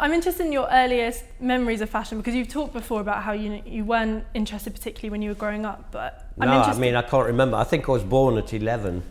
I'm 0.00 0.12
interested 0.12 0.46
in 0.46 0.52
your 0.52 0.68
earliest 0.70 1.24
memories 1.40 1.80
of 1.80 1.90
fashion 1.90 2.18
because 2.18 2.34
you've 2.34 2.48
talked 2.48 2.72
before 2.72 3.00
about 3.00 3.22
how 3.22 3.32
you 3.32 3.62
you 3.66 3.84
weren't 3.84 4.24
interested 4.32 4.72
particularly 4.72 5.10
when 5.10 5.22
you 5.22 5.30
were 5.30 5.34
growing 5.34 5.64
up, 5.66 5.90
but 5.90 6.30
I'm 6.40 6.48
no, 6.48 6.60
I 6.62 6.78
mean 6.78 6.94
I 6.94 7.02
can't 7.02 7.26
remember. 7.26 7.56
I 7.56 7.64
think 7.64 7.88
I 7.88 7.92
was 7.92 8.04
born 8.04 8.38
at 8.38 8.52
11 8.54 9.02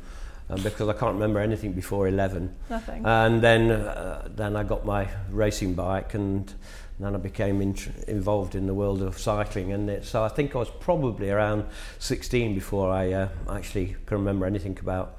um, 0.50 0.64
because 0.64 0.88
I 0.88 0.94
can't 0.94 1.14
remember 1.14 1.40
anything 1.40 1.74
before 1.74 2.08
11. 2.08 2.56
Nothing. 2.70 3.06
And 3.06 3.42
then 3.42 3.72
uh, 3.72 4.28
then 4.34 4.56
I 4.56 4.64
got 4.64 4.86
my 4.86 5.10
racing 5.30 5.74
bike 5.74 6.14
and 6.14 6.54
then 7.00 7.14
I 7.16 7.18
became 7.18 7.62
in, 7.62 7.76
involved 8.08 8.56
in 8.56 8.66
the 8.66 8.74
world 8.74 9.02
of 9.02 9.20
cycling 9.20 9.74
and 9.74 9.90
it, 9.90 10.06
so 10.06 10.24
I 10.24 10.30
think 10.30 10.56
I 10.56 10.60
was 10.60 10.70
probably 10.80 11.30
around 11.30 11.66
16 12.00 12.56
before 12.56 12.92
I 12.92 13.12
uh, 13.12 13.30
actually 13.50 13.98
can 14.06 14.18
remember 14.18 14.46
anything 14.46 14.78
about 14.80 15.18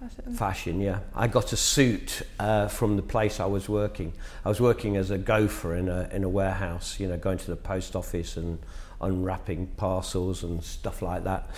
Fashion. 0.00 0.32
fashion 0.32 0.80
yeah. 0.80 1.00
I 1.14 1.26
got 1.26 1.52
a 1.52 1.56
suit 1.56 2.22
uh, 2.38 2.68
from 2.68 2.96
the 2.96 3.02
place 3.02 3.38
I 3.38 3.44
was 3.44 3.68
working. 3.68 4.14
I 4.44 4.48
was 4.48 4.60
working 4.60 4.96
as 4.96 5.10
a 5.10 5.18
gopher 5.18 5.76
in 5.76 5.88
a 5.90 6.08
in 6.10 6.24
a 6.24 6.28
warehouse 6.28 6.98
you 6.98 7.06
know 7.06 7.18
going 7.18 7.36
to 7.38 7.46
the 7.46 7.56
post 7.56 7.94
office 7.94 8.36
and 8.36 8.58
unwrapping 9.02 9.66
parcels 9.76 10.42
and 10.42 10.64
stuff 10.64 11.02
like 11.02 11.24
that. 11.24 11.50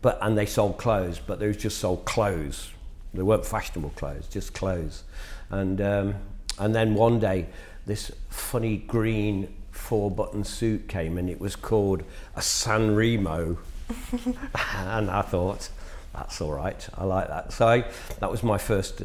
But 0.00 0.18
and 0.22 0.36
they 0.38 0.46
sold 0.46 0.78
clothes 0.78 1.20
but 1.24 1.40
they 1.40 1.52
just 1.52 1.78
sold 1.78 2.06
clothes. 2.06 2.70
They 3.12 3.22
weren't 3.22 3.44
fashionable 3.44 3.90
clothes 3.90 4.28
just 4.28 4.54
clothes. 4.54 5.04
And 5.50 5.80
um, 5.82 6.14
and 6.58 6.74
then 6.74 6.94
one 6.94 7.18
day 7.18 7.48
this 7.84 8.10
funny 8.30 8.78
green 8.78 9.54
four 9.72 10.10
button 10.10 10.44
suit 10.44 10.88
came 10.88 11.18
and 11.18 11.28
it 11.28 11.40
was 11.40 11.54
called 11.54 12.02
a 12.34 12.42
San 12.42 12.94
Remo 12.94 13.58
and 14.76 15.10
I 15.10 15.22
thought 15.22 15.68
that's 16.12 16.40
all 16.40 16.52
right 16.52 16.88
I 16.96 17.04
like 17.04 17.28
that 17.28 17.52
so 17.52 17.68
I, 17.68 17.84
that 18.18 18.30
was 18.30 18.42
my 18.42 18.58
first 18.58 19.02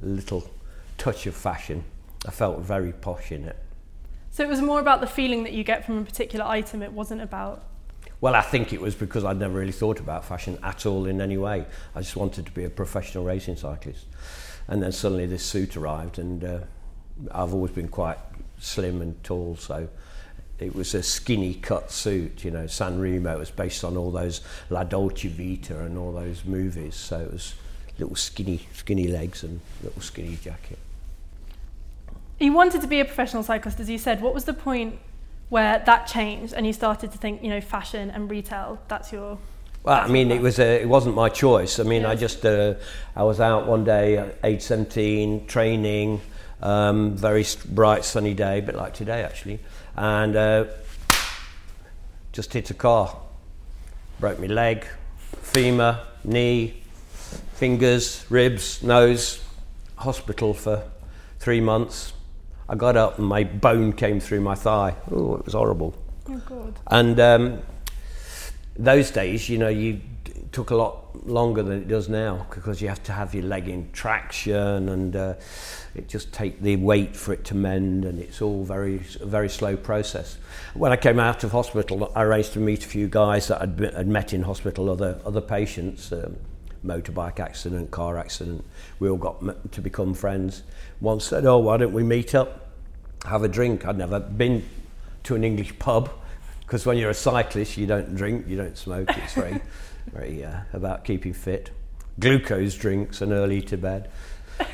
little 0.00 0.48
touch 0.98 1.26
of 1.26 1.34
fashion 1.34 1.84
I 2.26 2.30
felt 2.30 2.60
very 2.60 2.92
posh 2.92 3.32
in 3.32 3.44
it 3.44 3.56
So 4.32 4.42
it 4.42 4.48
was 4.48 4.62
more 4.62 4.80
about 4.80 5.02
the 5.02 5.06
feeling 5.06 5.42
that 5.44 5.52
you 5.52 5.62
get 5.62 5.84
from 5.84 5.98
a 5.98 6.04
particular 6.04 6.46
item. 6.46 6.82
It 6.82 6.92
wasn't 6.92 7.20
about. 7.20 7.64
Well, 8.22 8.34
I 8.34 8.40
think 8.40 8.72
it 8.72 8.80
was 8.80 8.94
because 8.94 9.24
I'd 9.26 9.38
never 9.38 9.58
really 9.58 9.72
thought 9.72 10.00
about 10.00 10.24
fashion 10.24 10.58
at 10.62 10.86
all 10.86 11.04
in 11.06 11.20
any 11.20 11.36
way. 11.36 11.66
I 11.94 12.00
just 12.00 12.16
wanted 12.16 12.46
to 12.46 12.52
be 12.52 12.64
a 12.64 12.70
professional 12.70 13.24
racing 13.24 13.56
cyclist. 13.56 14.06
And 14.68 14.82
then 14.82 14.90
suddenly 14.90 15.26
this 15.26 15.44
suit 15.44 15.76
arrived, 15.76 16.18
and 16.18 16.42
uh, 16.42 16.58
I've 17.30 17.52
always 17.52 17.72
been 17.72 17.88
quite 17.88 18.16
slim 18.58 19.02
and 19.02 19.22
tall, 19.22 19.56
so 19.56 19.88
it 20.62 20.74
was 20.74 20.94
a 20.94 21.02
skinny 21.02 21.54
cut 21.54 21.90
suit. 21.90 22.44
You 22.44 22.50
know, 22.50 22.66
San 22.66 22.98
Remo 22.98 23.38
was 23.38 23.50
based 23.50 23.84
on 23.84 23.96
all 23.96 24.10
those 24.10 24.40
La 24.70 24.84
Dolce 24.84 25.28
Vita 25.28 25.80
and 25.80 25.98
all 25.98 26.12
those 26.12 26.44
movies, 26.44 26.94
so 26.94 27.20
it 27.20 27.32
was 27.32 27.54
little 27.98 28.16
skinny, 28.16 28.66
skinny 28.72 29.08
legs 29.08 29.42
and 29.42 29.60
little 29.82 30.00
skinny 30.00 30.36
jacket. 30.36 30.78
You 32.38 32.52
wanted 32.52 32.80
to 32.80 32.86
be 32.86 33.00
a 33.00 33.04
professional 33.04 33.42
cyclist, 33.42 33.78
as 33.78 33.88
you 33.88 33.98
said. 33.98 34.20
What 34.20 34.34
was 34.34 34.44
the 34.44 34.54
point 34.54 34.98
where 35.48 35.82
that 35.84 36.06
changed 36.06 36.54
and 36.54 36.66
you 36.66 36.72
started 36.72 37.12
to 37.12 37.18
think, 37.18 37.42
you 37.42 37.50
know, 37.50 37.60
fashion 37.60 38.10
and 38.10 38.30
retail? 38.30 38.80
That's 38.88 39.12
your. 39.12 39.38
Well, 39.84 40.00
I 40.00 40.08
mean, 40.08 40.30
it 40.30 40.40
was 40.40 40.58
a, 40.58 40.82
it 40.82 40.88
wasn't 40.88 41.14
my 41.14 41.28
choice. 41.28 41.78
I 41.78 41.82
mean, 41.82 42.04
I 42.04 42.14
just 42.14 42.46
uh, 42.46 42.74
I 43.14 43.24
was 43.24 43.40
out 43.40 43.66
one 43.66 43.84
day, 43.84 44.16
at 44.16 44.38
age 44.44 44.62
seventeen, 44.62 45.46
training, 45.46 46.20
um, 46.62 47.16
very 47.16 47.44
bright 47.68 48.04
sunny 48.04 48.34
day, 48.34 48.58
a 48.58 48.62
bit 48.62 48.74
like 48.74 48.94
today 48.94 49.22
actually, 49.22 49.58
and 49.96 50.36
uh, 50.36 50.64
just 52.32 52.52
hit 52.52 52.70
a 52.70 52.74
car, 52.74 53.16
broke 54.20 54.38
my 54.38 54.46
leg, 54.46 54.86
femur, 55.42 56.00
knee, 56.24 56.82
fingers, 57.54 58.24
ribs, 58.28 58.82
nose, 58.82 59.42
hospital 59.96 60.54
for 60.54 60.82
three 61.38 61.60
months. 61.60 62.12
I 62.68 62.74
got 62.74 62.96
up 62.96 63.18
and 63.18 63.26
my 63.26 63.44
bone 63.44 63.92
came 63.92 64.20
through 64.20 64.40
my 64.40 64.54
thigh. 64.54 64.94
Oh, 65.10 65.34
it 65.34 65.44
was 65.44 65.54
horrible. 65.54 65.94
Oh, 66.28 66.40
God. 66.46 66.78
And 66.86 67.20
um, 67.20 67.62
those 68.76 69.10
days, 69.10 69.48
you 69.48 69.58
know, 69.58 69.68
you 69.68 70.00
took 70.52 70.70
a 70.70 70.76
lot 70.76 71.26
longer 71.26 71.62
than 71.62 71.78
it 71.78 71.88
does 71.88 72.08
now 72.10 72.46
because 72.50 72.82
you 72.82 72.88
have 72.88 73.02
to 73.02 73.12
have 73.12 73.34
your 73.34 73.44
leg 73.44 73.68
in 73.68 73.90
traction 73.92 74.90
and 74.90 75.16
uh, 75.16 75.34
it 75.94 76.08
just 76.08 76.30
take 76.32 76.60
the 76.60 76.76
weight 76.76 77.16
for 77.16 77.32
it 77.32 77.44
to 77.46 77.54
mend 77.54 78.04
and 78.04 78.18
it's 78.20 78.42
all 78.42 78.62
very 78.62 78.98
very 78.98 79.48
slow 79.48 79.76
process. 79.76 80.36
When 80.74 80.92
I 80.92 80.96
came 80.96 81.18
out 81.18 81.42
of 81.42 81.52
hospital, 81.52 82.12
I 82.14 82.22
arranged 82.22 82.52
to 82.52 82.60
meet 82.60 82.84
a 82.84 82.88
few 82.88 83.08
guys 83.08 83.48
that 83.48 83.62
I'd, 83.62 83.76
been, 83.76 83.94
had 83.94 84.08
met 84.08 84.32
in 84.32 84.42
hospital, 84.42 84.90
other 84.90 85.18
other 85.24 85.40
patients. 85.40 86.12
Um, 86.12 86.36
motorbike 86.84 87.38
accident, 87.38 87.92
car 87.92 88.18
accident. 88.18 88.64
We 88.98 89.08
all 89.08 89.16
got 89.16 89.70
to 89.70 89.80
become 89.80 90.14
friends. 90.14 90.64
One 90.98 91.20
said, 91.20 91.46
"Oh, 91.46 91.58
why 91.58 91.76
don't 91.76 91.92
we 91.92 92.02
meet 92.02 92.34
up, 92.34 92.70
have 93.24 93.44
a 93.44 93.48
drink?" 93.48 93.86
I'd 93.86 93.98
never 93.98 94.18
been 94.18 94.64
to 95.22 95.36
an 95.36 95.44
English 95.44 95.78
pub 95.78 96.10
because 96.60 96.84
when 96.84 96.98
you're 96.98 97.10
a 97.10 97.14
cyclist, 97.14 97.76
you 97.76 97.86
don't 97.86 98.14
drink, 98.16 98.48
you 98.48 98.56
don't 98.56 98.76
smoke. 98.76 99.08
It's 99.16 99.34
very, 99.34 99.60
very 100.06 100.44
uh, 100.44 100.60
about 100.72 101.04
keeping 101.04 101.32
fit. 101.32 101.70
Glucose 102.18 102.74
drinks 102.74 103.20
and 103.20 103.32
early 103.32 103.62
to 103.62 103.76
bed. 103.76 104.10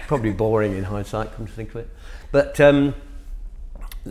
Probably 0.07 0.33
boring 0.33 0.77
in 0.77 0.85
hindsight, 0.85 1.35
come 1.35 1.47
to 1.47 1.53
think 1.53 1.71
of 1.71 1.77
it. 1.77 1.91
But 2.33 2.61
um, 2.61 2.95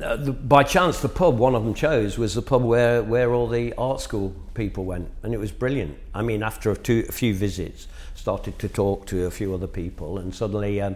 uh, 0.02 0.16
the, 0.16 0.32
by 0.32 0.64
chance, 0.64 1.02
the 1.02 1.10
pub 1.10 1.38
one 1.38 1.56
of 1.56 1.64
them 1.64 1.74
chose 1.74 2.18
was 2.18 2.36
the 2.36 2.42
pub 2.42 2.64
where, 2.64 3.04
where 3.04 3.34
all 3.34 3.48
the 3.48 3.74
art 3.78 4.00
school 4.02 4.36
people 4.54 4.86
went, 4.86 5.10
and 5.24 5.34
it 5.34 5.40
was 5.40 5.52
brilliant. 5.52 5.98
I 6.14 6.22
mean, 6.22 6.44
after 6.44 6.72
a, 6.72 6.76
two, 6.76 7.06
a 7.10 7.12
few 7.12 7.34
visits, 7.34 7.88
started 8.16 8.60
to 8.60 8.70
talk 8.70 9.06
to 9.08 9.26
a 9.26 9.32
few 9.32 9.54
other 9.54 9.68
people, 9.68 10.18
and 10.18 10.34
suddenly, 10.34 10.82
um, 10.82 10.96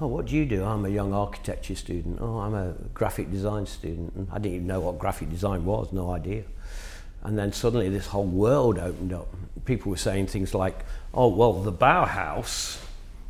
oh, 0.00 0.06
what 0.06 0.26
do 0.26 0.36
you 0.36 0.46
do? 0.46 0.64
I'm 0.64 0.84
a 0.84 0.88
young 0.88 1.12
architecture 1.12 1.74
student. 1.74 2.18
Oh, 2.20 2.38
I'm 2.38 2.54
a 2.54 2.74
graphic 2.94 3.30
design 3.30 3.66
student. 3.66 4.28
I 4.32 4.38
didn't 4.38 4.56
even 4.56 4.66
know 4.66 4.80
what 4.80 4.98
graphic 4.98 5.30
design 5.30 5.64
was, 5.64 5.92
no 5.92 6.10
idea. 6.10 6.44
And 7.22 7.38
then 7.38 7.52
suddenly, 7.52 7.88
this 7.88 8.06
whole 8.06 8.24
world 8.24 8.78
opened 8.78 9.12
up. 9.12 9.28
People 9.64 9.90
were 9.90 9.96
saying 9.96 10.28
things 10.28 10.54
like, 10.54 10.84
oh, 11.12 11.28
well, 11.28 11.52
the 11.54 11.72
Bauhaus. 11.72 12.80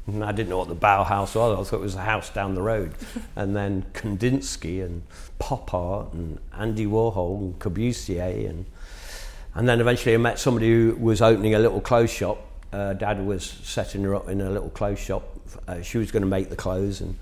And 0.06 0.24
I 0.24 0.32
didn't 0.32 0.48
know 0.48 0.58
what 0.58 0.68
the 0.68 0.76
Bauhaus 0.76 1.34
was. 1.34 1.66
I 1.66 1.70
thought 1.70 1.76
it 1.76 1.82
was 1.82 1.94
a 1.94 2.02
house 2.02 2.30
down 2.30 2.54
the 2.54 2.62
road. 2.62 2.94
and 3.36 3.54
then 3.56 3.84
Kandinsky 3.92 4.84
and 4.84 5.02
pop 5.38 5.72
art 5.74 6.12
and 6.12 6.38
Andy 6.56 6.86
Warhol 6.86 7.38
and 7.40 7.58
Corbusier. 7.58 8.48
And, 8.48 8.66
and 9.54 9.68
then 9.68 9.80
eventually 9.80 10.14
I 10.14 10.18
met 10.18 10.38
somebody 10.38 10.68
who 10.68 10.96
was 10.96 11.20
opening 11.20 11.54
a 11.54 11.58
little 11.58 11.80
clothes 11.80 12.12
shop. 12.12 12.44
Uh, 12.72 12.92
Dad 12.92 13.24
was 13.24 13.44
setting 13.44 14.02
her 14.04 14.14
up 14.14 14.28
in 14.28 14.40
a 14.40 14.50
little 14.50 14.70
clothes 14.70 14.98
shop. 14.98 15.24
Uh, 15.66 15.80
she 15.80 15.98
was 15.98 16.10
going 16.10 16.22
to 16.22 16.28
make 16.28 16.50
the 16.50 16.56
clothes. 16.56 17.00
And 17.00 17.18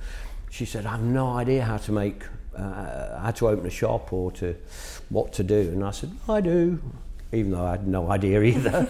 she 0.51 0.65
said, 0.65 0.87
I 0.87 0.93
have 0.93 1.03
no 1.03 1.33
idea 1.33 1.65
how 1.65 1.77
to 1.79 1.93
make, 1.93 2.23
uh, 2.57 3.21
how 3.21 3.31
to 3.33 3.49
open 3.49 3.67
a 3.67 3.71
shop 3.71 4.13
or 4.13 4.33
to 4.33 4.57
what 5.09 5.33
to 5.35 5.45
do. 5.45 5.61
And 5.61 5.85
I 5.85 5.91
said, 5.91 6.11
I 6.29 6.41
do, 6.41 6.81
even 7.33 7.53
though 7.53 7.65
I 7.65 7.73
had 7.73 7.87
no 7.87 8.11
idea 8.17 8.43
either. 8.43 8.89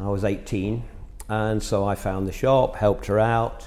I 0.00 0.08
was 0.08 0.24
18. 0.24 0.82
And 1.28 1.62
so 1.62 1.84
I 1.84 1.94
found 1.94 2.26
the 2.26 2.32
shop, 2.32 2.76
helped 2.76 3.06
her 3.06 3.18
out, 3.18 3.66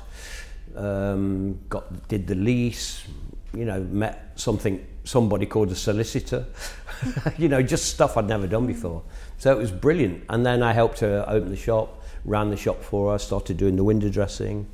um, 0.76 1.60
got 1.70 2.08
did 2.08 2.28
the 2.28 2.36
lease, 2.36 3.06
you 3.54 3.66
know, 3.66 3.80
met 3.80 4.34
something 4.36 4.86
somebody 5.04 5.46
called 5.46 5.72
a 5.72 5.76
solicitor, 5.76 6.46
you 7.38 7.48
know, 7.48 7.62
just 7.62 7.86
stuff 7.86 8.18
I'd 8.18 8.28
never 8.28 8.48
done 8.48 8.68
before. 8.68 9.04
So 9.38 9.52
it 9.52 9.58
was 9.58 9.72
brilliant. 9.72 10.24
And 10.30 10.46
then 10.46 10.64
I 10.64 10.74
helped 10.74 11.00
her 11.00 11.24
open 11.28 11.50
the 11.50 11.58
shop, 11.58 12.02
ran 12.26 12.50
the 12.50 12.58
shop 12.58 12.84
for 12.84 13.14
her, 13.14 13.20
started 13.20 13.58
doing 13.58 13.76
the 13.76 13.84
window 13.84 14.10
dressing, 14.10 14.68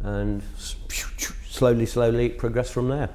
and 0.00 0.42
slowly, 1.48 1.86
slowly 1.86 2.28
progressed 2.28 2.72
from 2.72 2.88
there. 2.88 3.10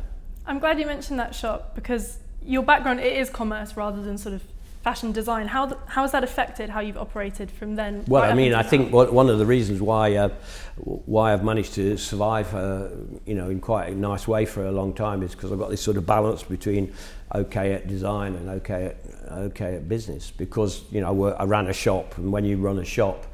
I'm 0.47 0.59
glad 0.59 0.79
you 0.79 0.85
mentioned 0.85 1.19
that 1.19 1.33
shop 1.33 1.75
because 1.75 2.19
your 2.43 2.63
background 2.63 2.99
it 2.99 3.13
is 3.13 3.29
commerce 3.29 3.75
rather 3.75 4.01
than 4.01 4.17
sort 4.17 4.35
of 4.35 4.43
fashion 4.83 5.11
design. 5.11 5.47
How 5.47 5.65
th- 5.65 5.79
how 5.87 6.03
has 6.03 6.11
that 6.11 6.23
affected 6.23 6.69
how 6.69 6.79
you've 6.79 6.97
operated 6.97 7.49
from 7.49 7.75
then? 7.75 8.05
Well, 8.07 8.21
right 8.21 8.31
I 8.31 8.35
mean, 8.35 8.53
I 8.53 8.61
now? 8.61 8.69
think 8.69 8.93
one 8.93 9.29
of 9.29 9.39
the 9.39 9.45
reasons 9.45 9.81
why 9.81 10.15
uh, 10.15 10.29
why 10.75 11.33
I've 11.33 11.43
managed 11.43 11.73
to 11.73 11.97
survive, 11.97 12.53
uh, 12.53 12.89
you 13.25 13.33
know, 13.33 13.49
in 13.49 13.59
quite 13.59 13.89
a 13.89 13.95
nice 13.95 14.27
way 14.27 14.45
for 14.45 14.63
a 14.65 14.71
long 14.71 14.93
time 14.93 15.23
is 15.23 15.33
because 15.33 15.51
I've 15.51 15.57
got 15.57 15.71
this 15.71 15.81
sort 15.81 15.97
of 15.97 16.05
balance 16.05 16.43
between 16.43 16.93
okay 17.33 17.73
at 17.73 17.87
design 17.87 18.35
and 18.35 18.47
okay 18.49 18.85
at 18.85 19.31
okay 19.31 19.75
at 19.75 19.89
business. 19.89 20.29
Because 20.29 20.83
you 20.91 21.01
know, 21.01 21.25
I, 21.25 21.31
I 21.31 21.43
ran 21.45 21.65
a 21.67 21.73
shop, 21.73 22.19
and 22.19 22.31
when 22.31 22.45
you 22.45 22.57
run 22.57 22.77
a 22.77 22.85
shop, 22.85 23.25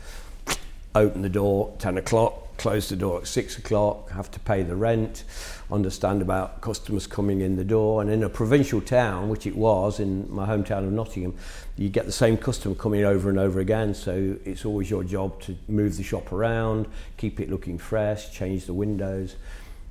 open 0.96 1.22
the 1.22 1.30
door 1.30 1.76
ten 1.80 1.98
o'clock, 1.98 2.51
close 2.62 2.90
the 2.90 2.96
door 2.96 3.20
at 3.20 3.26
six 3.26 3.58
o'clock, 3.58 4.12
have 4.12 4.30
to 4.30 4.40
pay 4.40 4.62
the 4.62 4.76
rent, 4.76 5.24
understand 5.72 6.22
about 6.22 6.62
customers 6.62 7.08
coming 7.08 7.42
in 7.42 7.56
the 7.56 7.64
door. 7.64 8.04
And 8.04 8.12
in 8.12 8.24
a 8.24 8.30
provincial 8.30 8.80
town, 8.80 9.30
which 9.30 9.48
it 9.48 9.56
was 9.56 10.00
in 10.00 10.32
my 10.32 10.46
hometown 10.46 10.86
of 10.86 10.92
Nottingham, 10.92 11.36
you 11.76 11.90
get 11.90 12.06
the 12.06 12.12
same 12.12 12.38
customer 12.38 12.76
coming 12.76 13.04
over 13.04 13.32
and 13.32 13.40
over 13.40 13.60
again. 13.62 13.96
So 13.96 14.38
it's 14.46 14.64
always 14.64 14.92
your 14.92 15.04
job 15.04 15.42
to 15.42 15.58
move 15.68 15.98
the 15.98 16.04
shop 16.04 16.32
around, 16.32 16.86
keep 17.18 17.40
it 17.40 17.50
looking 17.50 17.80
fresh, 17.80 18.32
change 18.32 18.66
the 18.66 18.76
windows. 18.76 19.38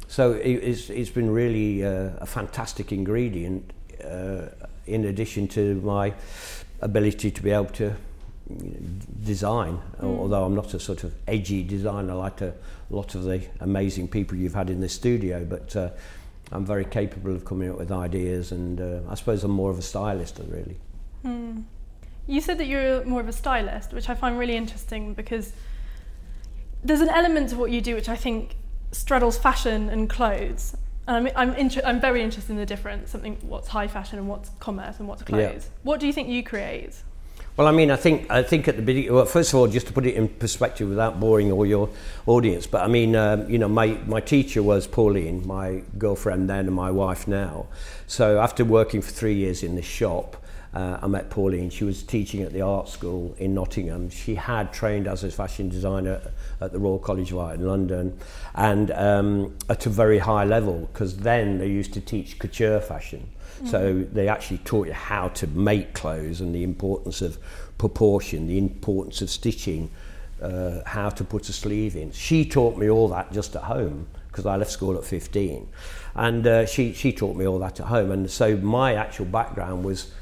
So 0.07 0.35
it's, 0.35 0.91
it's 0.91 1.11
been 1.11 1.31
really 1.31 1.85
uh, 1.85 2.11
a 2.19 2.27
fantastic 2.27 2.93
ingredient 2.93 3.73
uh, 4.05 4.43
in 4.87 5.07
addition 5.07 5.49
to 5.49 5.81
my 5.81 6.15
ability 6.81 7.33
to 7.33 7.43
be 7.43 7.51
able 7.51 7.65
to 7.67 7.97
design. 9.25 9.81
Although 10.03 10.45
I'm 10.45 10.55
not 10.55 10.75
a 10.75 10.81
sort 10.81 11.05
of 11.05 11.15
edgy 11.27 11.63
designer 11.63 12.15
like 12.15 12.41
a 12.41 12.55
lot 12.91 13.15
of 13.15 13.25
the 13.25 13.43
amazing 13.61 14.09
people 14.09 14.37
you've 14.37 14.55
had 14.55 14.71
in 14.71 14.81
this 14.81 14.93
studio, 14.93 15.45
but 15.45 15.75
uh, 15.77 15.91
I'm 16.53 16.65
very 16.65 16.85
capable 16.85 17.35
of 17.35 17.45
coming 17.45 17.71
up 17.71 17.79
with 17.79 17.93
ideas, 17.93 18.53
and 18.53 18.81
uh, 18.81 19.01
I 19.09 19.15
suppose 19.15 19.45
I'm 19.45 19.51
more 19.51 19.71
of 19.71 19.79
a 19.79 19.83
stylist, 19.83 20.41
really. 20.49 20.77
Hmm. 21.23 21.61
You 22.27 22.41
said 22.41 22.59
that 22.59 22.67
you're 22.67 23.05
more 23.05 23.21
of 23.21 23.29
a 23.29 23.33
stylist, 23.33 23.93
which 23.93 24.09
I 24.09 24.15
find 24.15 24.39
really 24.39 24.57
interesting 24.57 25.15
because 25.15 25.53
there's 26.83 27.01
an 27.01 27.09
element 27.09 27.53
of 27.53 27.59
what 27.59 27.71
you 27.71 27.81
do 27.81 27.95
which 27.95 28.09
I 28.09 28.17
think 28.17 28.57
straddles 28.93 29.39
fashion 29.39 29.89
and 29.89 30.09
clothes. 30.09 30.77
And 31.07 31.29
I'm, 31.29 31.35
I'm, 31.37 31.55
inter- 31.57 31.83
I'm 31.85 32.01
very 32.01 32.23
interested 32.23 32.53
in 32.53 32.59
the 32.59 32.67
difference, 32.67 33.11
something 33.11 33.37
what's 33.43 33.69
high 33.69 33.89
fashion 33.89 34.19
and 34.19 34.29
what's 34.29 34.51
commerce 34.61 34.99
and 34.99 35.09
what's 35.09 35.23
clothes. 35.23 35.65
Yeah. 35.65 35.79
What 35.83 35.99
do 36.01 36.07
you 36.07 36.13
think 36.13 36.29
you 36.29 36.43
create? 36.43 36.95
Well, 37.61 37.69
I 37.69 37.73
mean, 37.73 37.91
I 37.91 37.97
think 37.97 38.31
I 38.31 38.43
think 38.43 38.69
at 38.69 38.77
the 38.77 38.81
beginning. 38.83 39.13
Well, 39.13 39.27
first 39.27 39.53
of 39.53 39.59
all, 39.59 39.67
just 39.67 39.87
to 39.89 39.93
put 39.93 40.07
it 40.07 40.15
in 40.15 40.29
perspective, 40.29 40.89
without 40.89 41.21
boring 41.21 41.53
all 41.53 41.67
your 41.67 41.91
audience, 42.27 42.67
but 42.67 42.83
I 42.83 42.87
mean, 42.87 43.15
um, 43.15 43.51
you 43.51 43.59
know, 43.59 43.69
my 43.69 43.99
my 44.07 44.21
teacher 44.21 44.63
was 44.63 44.87
Pauline, 44.87 45.47
my 45.47 45.83
girlfriend 45.99 46.49
then, 46.49 46.69
and 46.69 46.75
my 46.75 46.91
wife 46.91 47.29
now. 47.29 47.67
So 48.07 48.41
after 48.41 48.65
working 48.65 49.03
for 49.03 49.11
three 49.11 49.35
years 49.35 49.63
in 49.63 49.75
the 49.75 49.83
shop, 49.83 50.43
uh, 50.73 50.99
I 51.03 51.07
met 51.09 51.31
Pauline. 51.31 51.71
She 51.71 51.85
was 51.85 52.03
teaching 52.03 52.43
at 52.43 52.53
the 52.53 52.63
art 52.63 52.89
school 52.89 53.35
in 53.39 53.55
Nottingham. 53.55 54.09
She 54.11 54.37
had 54.37 54.73
trained 54.73 55.09
as 55.09 55.25
a 55.25 55.31
fashion 55.31 55.69
designer 55.69 56.21
at 56.61 56.73
the 56.73 56.79
Royal 56.79 56.99
College 56.99 57.33
of 57.33 57.39
Art 57.39 57.57
in 57.57 57.67
London 57.67 58.19
and 58.55 58.91
um, 58.93 59.57
at 59.69 59.87
a 59.87 59.89
very 59.89 60.19
high 60.19 60.45
level 60.45 60.89
because 60.93 61.17
then 61.17 61.59
they 61.59 61.69
used 61.69 61.93
to 61.95 62.01
teach 62.01 62.39
couture 62.39 62.81
fashion. 62.81 63.29
Mm. 63.63 63.69
So 63.69 64.07
they 64.13 64.29
actually 64.29 64.59
taught 64.59 64.87
you 64.87 64.93
how 64.93 65.29
to 65.29 65.47
make 65.49 65.93
clothes 65.93 66.41
and 66.41 66.55
the 66.55 66.63
importance 66.63 67.21
of 67.21 67.39
proportion, 67.77 68.47
the 68.47 68.59
importance 68.59 69.23
of 69.23 69.31
stitching, 69.31 69.91
uh, 70.41 70.83
how 70.87 71.09
to 71.11 71.25
put 71.25 71.49
a 71.49 71.53
sleeve 71.53 71.97
in. 71.97 72.13
She 72.13 72.45
taught 72.45 72.77
me 72.77 72.89
all 72.89 73.09
that 73.09 73.33
just 73.33 73.57
at 73.57 73.63
home 73.65 74.07
because 74.29 74.47
I 74.47 74.57
left 74.57 74.71
school 74.71 74.97
at 74.97 75.05
15. 75.05 75.69
And 76.15 76.47
uh, 76.47 76.67
she, 76.67 76.93
she 76.93 77.13
taught 77.13 77.37
me 77.37 77.47
all 77.47 77.59
that 77.59 77.81
at 77.81 77.87
home. 77.87 78.13
And 78.13 78.31
so 78.31 78.57
my 78.57 78.95
actual 78.95 79.27
background 79.27 79.85
was 79.85 80.13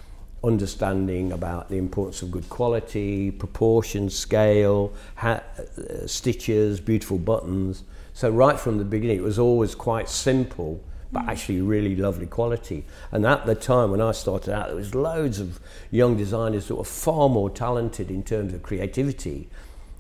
understanding 0.44 1.32
about 1.32 1.69
the 1.69 1.76
importance 1.76 2.23
of 2.23 2.31
good 2.31 2.49
quality, 2.49 3.31
proportion, 3.31 4.08
scale, 4.08 4.93
ha- 5.17 5.43
uh, 5.58 6.06
stitches, 6.06 6.81
beautiful 6.81 7.19
buttons. 7.19 7.85
So 8.14 8.31
right 8.31 8.58
from 8.58 8.79
the 8.79 8.85
beginning, 8.85 9.19
it 9.19 9.23
was 9.23 9.38
always 9.38 9.75
quite 9.75 10.08
simple, 10.08 10.82
but 11.12 11.25
mm. 11.25 11.29
actually 11.29 11.61
really 11.61 11.96
lovely 11.96 12.26
quality. 12.26 12.85
And 13.11 13.26
at 13.26 13.46
the 13.46 13.55
time 13.55 13.90
when 13.90 14.00
I 14.00 14.12
started 14.12 14.55
out, 14.55 14.69
there 14.69 14.76
was 14.76 14.94
loads 14.94 15.40
of 15.40 15.61
young 15.90 16.17
designers 16.17 16.69
that 16.69 16.76
were 16.76 16.85
far 16.85 17.29
more 17.29 17.50
talented 17.50 18.11
in 18.11 18.23
terms 18.23 18.52
of 18.55 18.62
creativity. 18.62 19.49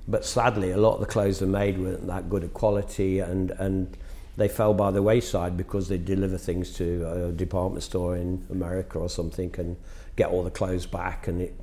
But 0.06 0.24
sadly, 0.24 0.70
a 0.70 0.78
lot 0.78 0.94
of 0.94 1.00
the 1.00 1.06
clothes 1.06 1.40
they 1.40 1.46
made 1.46 1.78
weren't 1.78 2.06
that 2.06 2.30
good 2.30 2.42
of 2.42 2.54
quality, 2.54 3.18
and 3.18 3.50
and 3.52 3.94
they 4.38 4.48
fell 4.48 4.72
by 4.72 4.90
the 4.92 5.02
wayside 5.02 5.56
because 5.56 5.88
they 5.88 5.98
deliver 5.98 6.38
things 6.38 6.72
to 6.74 7.26
a 7.28 7.32
department 7.32 7.82
store 7.82 8.16
in 8.16 8.46
America 8.50 8.98
or 8.98 9.08
something 9.08 9.52
and 9.58 9.76
get 10.18 10.30
all 10.30 10.42
the 10.42 10.50
clothes 10.50 10.84
back 10.84 11.28
and 11.28 11.40
it 11.40 11.54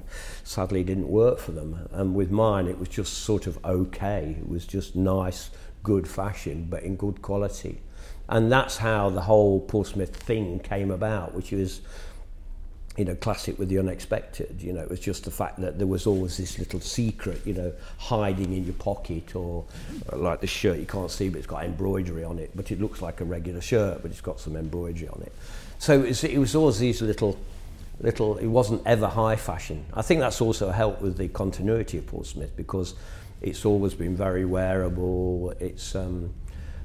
sadly 0.45 0.81
didn't 0.81 1.09
work 1.09 1.39
for 1.39 1.51
them. 1.51 1.87
And 1.91 2.15
with 2.15 2.31
mine 2.31 2.67
it 2.67 2.79
was 2.79 2.87
just 2.87 3.13
sort 3.19 3.47
of 3.47 3.63
okay. 3.65 4.37
It 4.39 4.49
was 4.49 4.65
just 4.65 4.95
nice 4.95 5.49
good 5.83 6.07
fashion 6.07 6.65
but 6.69 6.81
in 6.81 6.95
good 6.95 7.21
quality. 7.21 7.81
And 8.29 8.49
that's 8.51 8.77
how 8.77 9.09
the 9.09 9.21
whole 9.21 9.59
Paul 9.59 9.83
Smith 9.83 10.15
thing 10.15 10.59
came 10.59 10.89
about 10.89 11.35
which 11.35 11.51
was 11.51 11.81
you 12.95 13.03
know 13.03 13.15
classic 13.15 13.59
with 13.59 13.67
the 13.67 13.77
unexpected. 13.77 14.61
You 14.61 14.71
know 14.71 14.81
it 14.81 14.89
was 14.89 15.01
just 15.01 15.25
the 15.25 15.31
fact 15.31 15.59
that 15.59 15.77
there 15.77 15.85
was 15.87 16.07
always 16.07 16.37
this 16.37 16.57
little 16.57 16.79
secret 16.79 17.41
you 17.45 17.53
know 17.53 17.73
hiding 17.97 18.53
in 18.53 18.63
your 18.63 18.75
pocket 18.75 19.35
or 19.35 19.65
uh, 20.13 20.15
like 20.15 20.39
the 20.39 20.47
shirt 20.47 20.79
you 20.79 20.85
can't 20.85 21.11
see 21.11 21.27
but 21.27 21.39
it's 21.39 21.47
got 21.47 21.65
embroidery 21.65 22.23
on 22.23 22.39
it 22.39 22.51
but 22.55 22.71
it 22.71 22.79
looks 22.79 23.01
like 23.01 23.19
a 23.19 23.25
regular 23.25 23.59
shirt 23.59 24.01
but 24.01 24.11
it's 24.11 24.21
got 24.21 24.39
some 24.39 24.55
embroidery 24.55 25.09
on 25.09 25.21
it. 25.23 25.33
So 25.77 26.01
it 26.01 26.07
was, 26.07 26.23
it 26.23 26.37
was 26.37 26.55
always 26.55 26.79
these 26.79 27.01
little 27.01 27.37
little, 27.99 28.37
it 28.37 28.47
wasn't 28.47 28.81
ever 28.85 29.07
high 29.07 29.35
fashion. 29.35 29.85
I 29.93 30.01
think 30.01 30.19
that's 30.19 30.41
also 30.41 30.71
helped 30.71 31.01
with 31.01 31.17
the 31.17 31.27
continuity 31.29 31.97
of 31.97 32.07
Paul 32.07 32.23
Smith 32.23 32.55
because 32.55 32.95
it's 33.41 33.65
always 33.65 33.93
been 33.93 34.15
very 34.15 34.45
wearable. 34.45 35.53
It's, 35.59 35.95
um, 35.95 36.33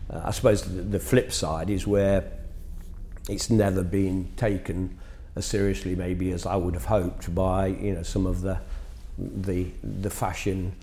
uh, 0.09 0.23
I 0.25 0.31
suppose 0.31 0.62
the, 0.62 0.83
the 0.83 1.01
flip 1.01 1.33
side 1.33 1.71
is 1.71 1.87
where 1.87 2.31
it's 3.29 3.51
never 3.51 3.83
been 3.83 4.31
taken 4.37 4.99
as 5.37 5.47
seriously 5.47 5.95
maybe 5.95 6.33
as 6.33 6.47
I 6.47 6.57
would 6.57 6.75
have 6.75 6.87
hoped 6.87 7.33
by 7.35 7.69
you 7.69 7.95
know 7.95 8.03
some 8.03 8.27
of 8.27 8.41
the 8.41 8.59
the 9.19 9.69
the 9.83 10.11
fashion 10.11 10.75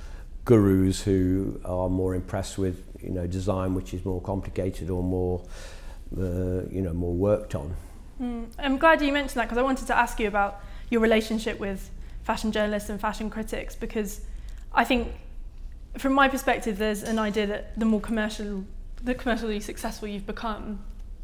gurus 0.46 1.02
who 1.02 1.60
are 1.66 1.90
more 1.90 2.16
impressed 2.16 2.58
with 2.58 2.84
you 3.02 3.10
know 3.10 3.28
design 3.28 3.76
which 3.76 3.94
is 3.94 4.06
more 4.06 4.22
complicated 4.22 4.90
or 4.90 5.04
more 5.04 5.44
uh, 6.18 6.64
you 6.70 6.82
know 6.82 6.94
more 6.94 7.14
worked 7.14 7.56
on. 7.56 7.76
Mm. 8.22 8.48
I'm 8.58 8.78
glad 8.78 9.02
you 9.02 9.12
mentioned 9.12 9.40
that 9.40 9.46
because 9.46 9.58
I 9.58 9.62
wanted 9.62 9.88
to 9.88 9.98
ask 9.98 10.20
you 10.20 10.28
about 10.28 10.62
your 10.90 11.02
relationship 11.02 11.60
with 11.60 11.90
fashion 12.24 12.52
journalists 12.52 12.90
and 12.90 13.00
fashion 13.00 13.30
critics 13.30 13.76
because 13.76 14.22
I 14.74 14.84
think 14.84 15.14
from 15.98 16.14
my 16.14 16.28
perspective 16.28 16.78
there's 16.78 17.04
an 17.04 17.20
idea 17.20 17.48
that 17.48 17.80
the 17.80 17.86
more 17.86 18.02
commercial 18.02 18.66
the 19.04 19.14
commercially 19.14 19.60
successful 19.60 20.08
you've 20.08 20.26
become 20.26 20.80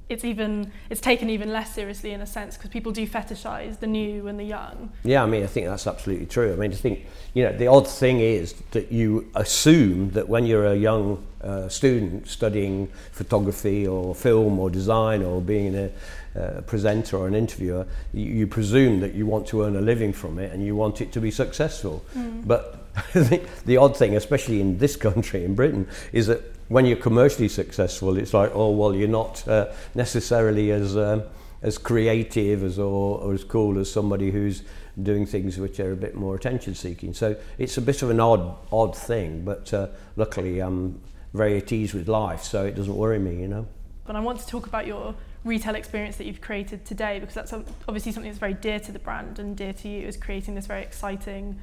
it's 0.09 0.25
even 0.25 0.71
it's 0.89 1.01
taken 1.01 1.29
even 1.29 1.51
less 1.51 1.73
seriously 1.73 2.11
in 2.11 2.21
a 2.21 2.25
sense 2.25 2.57
because 2.57 2.69
people 2.69 2.91
do 2.91 3.07
fetishize 3.07 3.79
the 3.79 3.87
new 3.87 4.27
and 4.27 4.39
the 4.39 4.43
young. 4.43 4.91
Yeah, 5.03 5.23
I 5.23 5.25
mean, 5.25 5.43
I 5.43 5.47
think 5.47 5.67
that's 5.67 5.87
absolutely 5.87 6.25
true. 6.25 6.53
I 6.53 6.55
mean, 6.55 6.71
I 6.71 6.75
think 6.75 7.05
you 7.33 7.43
know 7.43 7.53
the 7.53 7.67
odd 7.67 7.87
thing 7.87 8.19
is 8.19 8.53
that 8.71 8.91
you 8.91 9.29
assume 9.35 10.11
that 10.11 10.27
when 10.27 10.45
you're 10.45 10.67
a 10.67 10.75
young 10.75 11.25
uh, 11.41 11.67
student 11.67 12.27
studying 12.27 12.87
photography 13.11 13.87
or 13.87 14.15
film 14.15 14.59
or 14.59 14.69
design 14.69 15.23
or 15.23 15.41
being 15.41 15.75
a 15.75 15.91
uh, 16.39 16.61
presenter 16.61 17.17
or 17.17 17.27
an 17.27 17.35
interviewer, 17.35 17.85
you, 18.13 18.25
you 18.25 18.47
presume 18.47 18.99
that 19.01 19.13
you 19.13 19.25
want 19.25 19.47
to 19.47 19.63
earn 19.63 19.75
a 19.75 19.81
living 19.81 20.13
from 20.13 20.39
it 20.39 20.51
and 20.51 20.65
you 20.65 20.75
want 20.75 21.01
it 21.01 21.11
to 21.11 21.19
be 21.19 21.31
successful. 21.31 22.03
Mm. 22.15 22.47
But 22.47 22.79
the, 23.13 23.41
the 23.65 23.77
odd 23.77 23.95
thing, 23.97 24.15
especially 24.15 24.61
in 24.61 24.77
this 24.77 24.95
country, 24.95 25.43
in 25.43 25.55
Britain, 25.55 25.87
is 26.11 26.27
that 26.27 26.52
when 26.73 26.87
you're 26.87 26.97
commercially 26.97 27.47
successful, 27.47 28.17
it's 28.17 28.33
like, 28.33 28.49
oh, 28.55 28.71
well, 28.71 28.95
you're 28.95 29.07
not 29.07 29.47
uh, 29.47 29.71
necessarily 29.93 30.71
as, 30.71 30.97
um, 30.97 31.21
as 31.61 31.77
creative 31.77 32.63
as, 32.63 32.79
or, 32.79 33.19
or 33.19 33.31
as 33.31 33.43
cool 33.43 33.77
as 33.77 33.91
somebody 33.91 34.31
who's 34.31 34.63
doing 35.03 35.27
things 35.27 35.59
which 35.59 35.79
are 35.79 35.91
a 35.91 35.95
bit 35.95 36.15
more 36.15 36.35
attention 36.35 36.73
seeking. 36.73 37.13
So 37.13 37.35
it's 37.59 37.77
a 37.77 37.81
bit 37.81 38.01
of 38.01 38.09
an 38.09 38.19
odd, 38.19 38.57
odd 38.71 38.97
thing, 38.97 39.45
but 39.45 39.71
uh, 39.71 39.87
luckily 40.15 40.61
I'm 40.61 40.99
very 41.35 41.57
at 41.57 41.71
ease 41.71 41.93
with 41.93 42.07
life, 42.07 42.41
so 42.41 42.65
it 42.65 42.73
doesn't 42.75 42.95
worry 42.95 43.19
me, 43.19 43.35
you 43.35 43.47
know. 43.47 43.67
But 44.05 44.15
I 44.15 44.19
want 44.19 44.39
to 44.39 44.47
talk 44.47 44.65
about 44.65 44.87
your 44.87 45.13
retail 45.43 45.75
experience 45.75 46.15
that 46.17 46.25
you've 46.25 46.41
created 46.41 46.85
today 46.85 47.19
because 47.19 47.35
that's 47.35 47.53
obviously 47.87 48.11
something 48.13 48.31
that's 48.31 48.39
very 48.39 48.55
dear 48.55 48.79
to 48.79 48.91
the 48.91 48.99
brand 48.99 49.37
and 49.37 49.55
dear 49.55 49.73
to 49.73 49.87
you 49.87 50.07
is 50.07 50.17
creating 50.17 50.55
this 50.55 50.65
very 50.65 50.81
exciting 50.81 51.59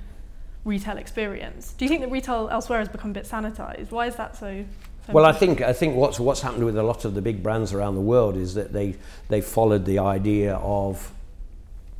retail 0.65 0.99
experience. 0.99 1.73
Do 1.73 1.85
you 1.85 1.89
think 1.89 2.03
that 2.03 2.11
retail 2.11 2.49
elsewhere 2.53 2.79
has 2.79 2.89
become 2.89 3.11
a 3.11 3.15
bit 3.15 3.25
sanitized? 3.25 3.91
Why 3.91 4.07
is 4.07 4.15
that 4.17 4.37
so? 4.37 4.65
Well, 5.09 5.25
I 5.25 5.33
think 5.33 5.61
I 5.61 5.73
think 5.73 5.97
what's 5.97 6.21
what's 6.21 6.41
happened 6.41 6.65
with 6.65 6.77
a 6.77 6.83
lot 6.83 7.05
of 7.05 7.15
the 7.15 7.23
big 7.23 7.43
brands 7.43 7.73
around 7.73 7.95
the 7.95 8.01
world 8.01 8.37
is 8.37 8.55
that 8.55 8.73
they 8.73 8.97
they 9.29 9.41
followed 9.41 9.85
the 9.85 9.99
idea 9.99 10.55
of 10.57 11.13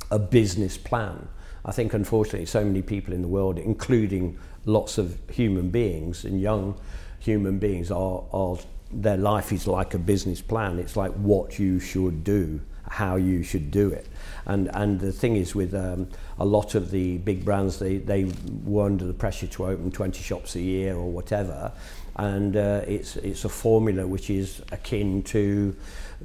a 0.09 0.19
business 0.19 0.77
plan. 0.77 1.27
I 1.63 1.71
think 1.71 1.93
unfortunately 1.93 2.45
so 2.45 2.63
many 2.63 2.81
people 2.81 3.13
in 3.13 3.21
the 3.21 3.27
world, 3.27 3.57
including 3.59 4.37
lots 4.65 4.97
of 4.97 5.17
human 5.29 5.69
beings 5.69 6.25
and 6.25 6.41
young 6.41 6.75
human 7.19 7.59
beings, 7.59 7.91
are 7.91 8.23
are 8.31 8.57
their 8.93 9.17
life 9.17 9.51
is 9.51 9.67
like 9.67 9.93
a 9.93 9.99
business 9.99 10.41
plan. 10.41 10.79
It's 10.79 10.95
like 10.95 11.11
what 11.13 11.59
you 11.59 11.79
should 11.79 12.23
do, 12.23 12.61
how 12.89 13.15
you 13.15 13.43
should 13.43 13.71
do 13.71 13.89
it. 13.89 14.07
And, 14.45 14.69
and 14.73 14.99
the 14.99 15.11
thing 15.11 15.35
is 15.35 15.53
with 15.55 15.73
um, 15.73 16.07
a 16.39 16.45
lot 16.45 16.75
of 16.75 16.91
the 16.91 17.17
big 17.19 17.45
brands, 17.45 17.79
they, 17.79 17.97
they 17.97 18.31
were 18.63 18.85
under 18.85 19.05
the 19.05 19.13
pressure 19.13 19.47
to 19.47 19.65
open 19.67 19.91
20 19.91 20.21
shops 20.21 20.55
a 20.55 20.61
year 20.61 20.95
or 20.95 21.11
whatever. 21.11 21.71
And 22.15 22.57
uh, 22.57 22.81
it's, 22.87 23.15
it's 23.17 23.45
a 23.45 23.49
formula 23.49 24.05
which 24.05 24.29
is 24.29 24.61
akin 24.71 25.23
to 25.23 25.75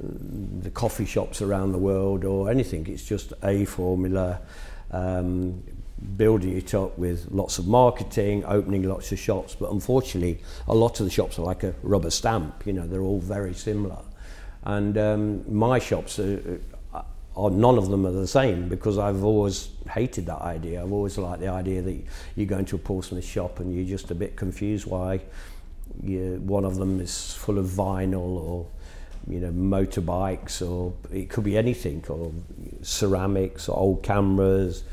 mm, 0.01 0.63
the 0.63 0.69
coffee 0.69 1.05
shops 1.05 1.41
around 1.41 1.71
the 1.71 1.77
world 1.77 2.25
or 2.25 2.49
anything. 2.49 2.87
It's 2.87 3.05
just 3.05 3.33
a 3.43 3.65
formula, 3.65 4.41
um, 4.91 5.63
building 6.15 6.57
it 6.57 6.73
up 6.73 6.97
with 6.97 7.27
lots 7.31 7.57
of 7.57 7.67
marketing, 7.67 8.43
opening 8.45 8.83
lots 8.83 9.11
of 9.11 9.19
shops. 9.19 9.55
But 9.55 9.71
unfortunately, 9.71 10.41
a 10.67 10.75
lot 10.75 10.99
of 10.99 11.05
the 11.05 11.11
shops 11.11 11.39
are 11.39 11.43
like 11.43 11.63
a 11.63 11.73
rubber 11.81 12.09
stamp. 12.09 12.65
You 12.65 12.73
know, 12.73 12.87
they're 12.87 13.01
all 13.01 13.19
very 13.19 13.53
similar. 13.53 13.99
And 14.63 14.97
um, 14.97 15.53
my 15.53 15.79
shops 15.79 16.19
are, 16.19 16.59
are 17.37 17.51
none 17.51 17.77
of 17.77 17.89
them 17.89 18.05
are 18.05 18.11
the 18.11 18.27
same 18.27 18.67
because 18.67 18.97
I've 18.97 19.23
always 19.23 19.69
hated 19.89 20.25
that 20.25 20.41
idea. 20.41 20.81
I've 20.81 20.91
always 20.91 21.17
liked 21.17 21.41
the 21.41 21.49
idea 21.49 21.81
that 21.83 21.97
you 22.35 22.45
go 22.45 22.57
into 22.57 22.75
a 22.75 22.79
Paul 22.79 23.01
Smith 23.01 23.25
shop 23.25 23.59
and 23.59 23.73
you're 23.73 23.85
just 23.85 24.11
a 24.11 24.15
bit 24.15 24.35
confused 24.35 24.87
why 24.87 25.21
you, 26.03 26.41
one 26.45 26.65
of 26.65 26.75
them 26.75 26.99
is 26.99 27.33
full 27.33 27.57
of 27.57 27.65
vinyl 27.67 28.19
or 28.19 28.67
you 29.27 29.39
know 29.39 29.51
motorbikes 29.51 30.67
or 30.67 30.93
it 31.11 31.29
could 31.29 31.43
be 31.43 31.57
anything 31.57 32.03
or 32.09 32.31
ceramics 32.81 33.69
or 33.69 33.77
old 33.77 34.03
cameras. 34.03 34.83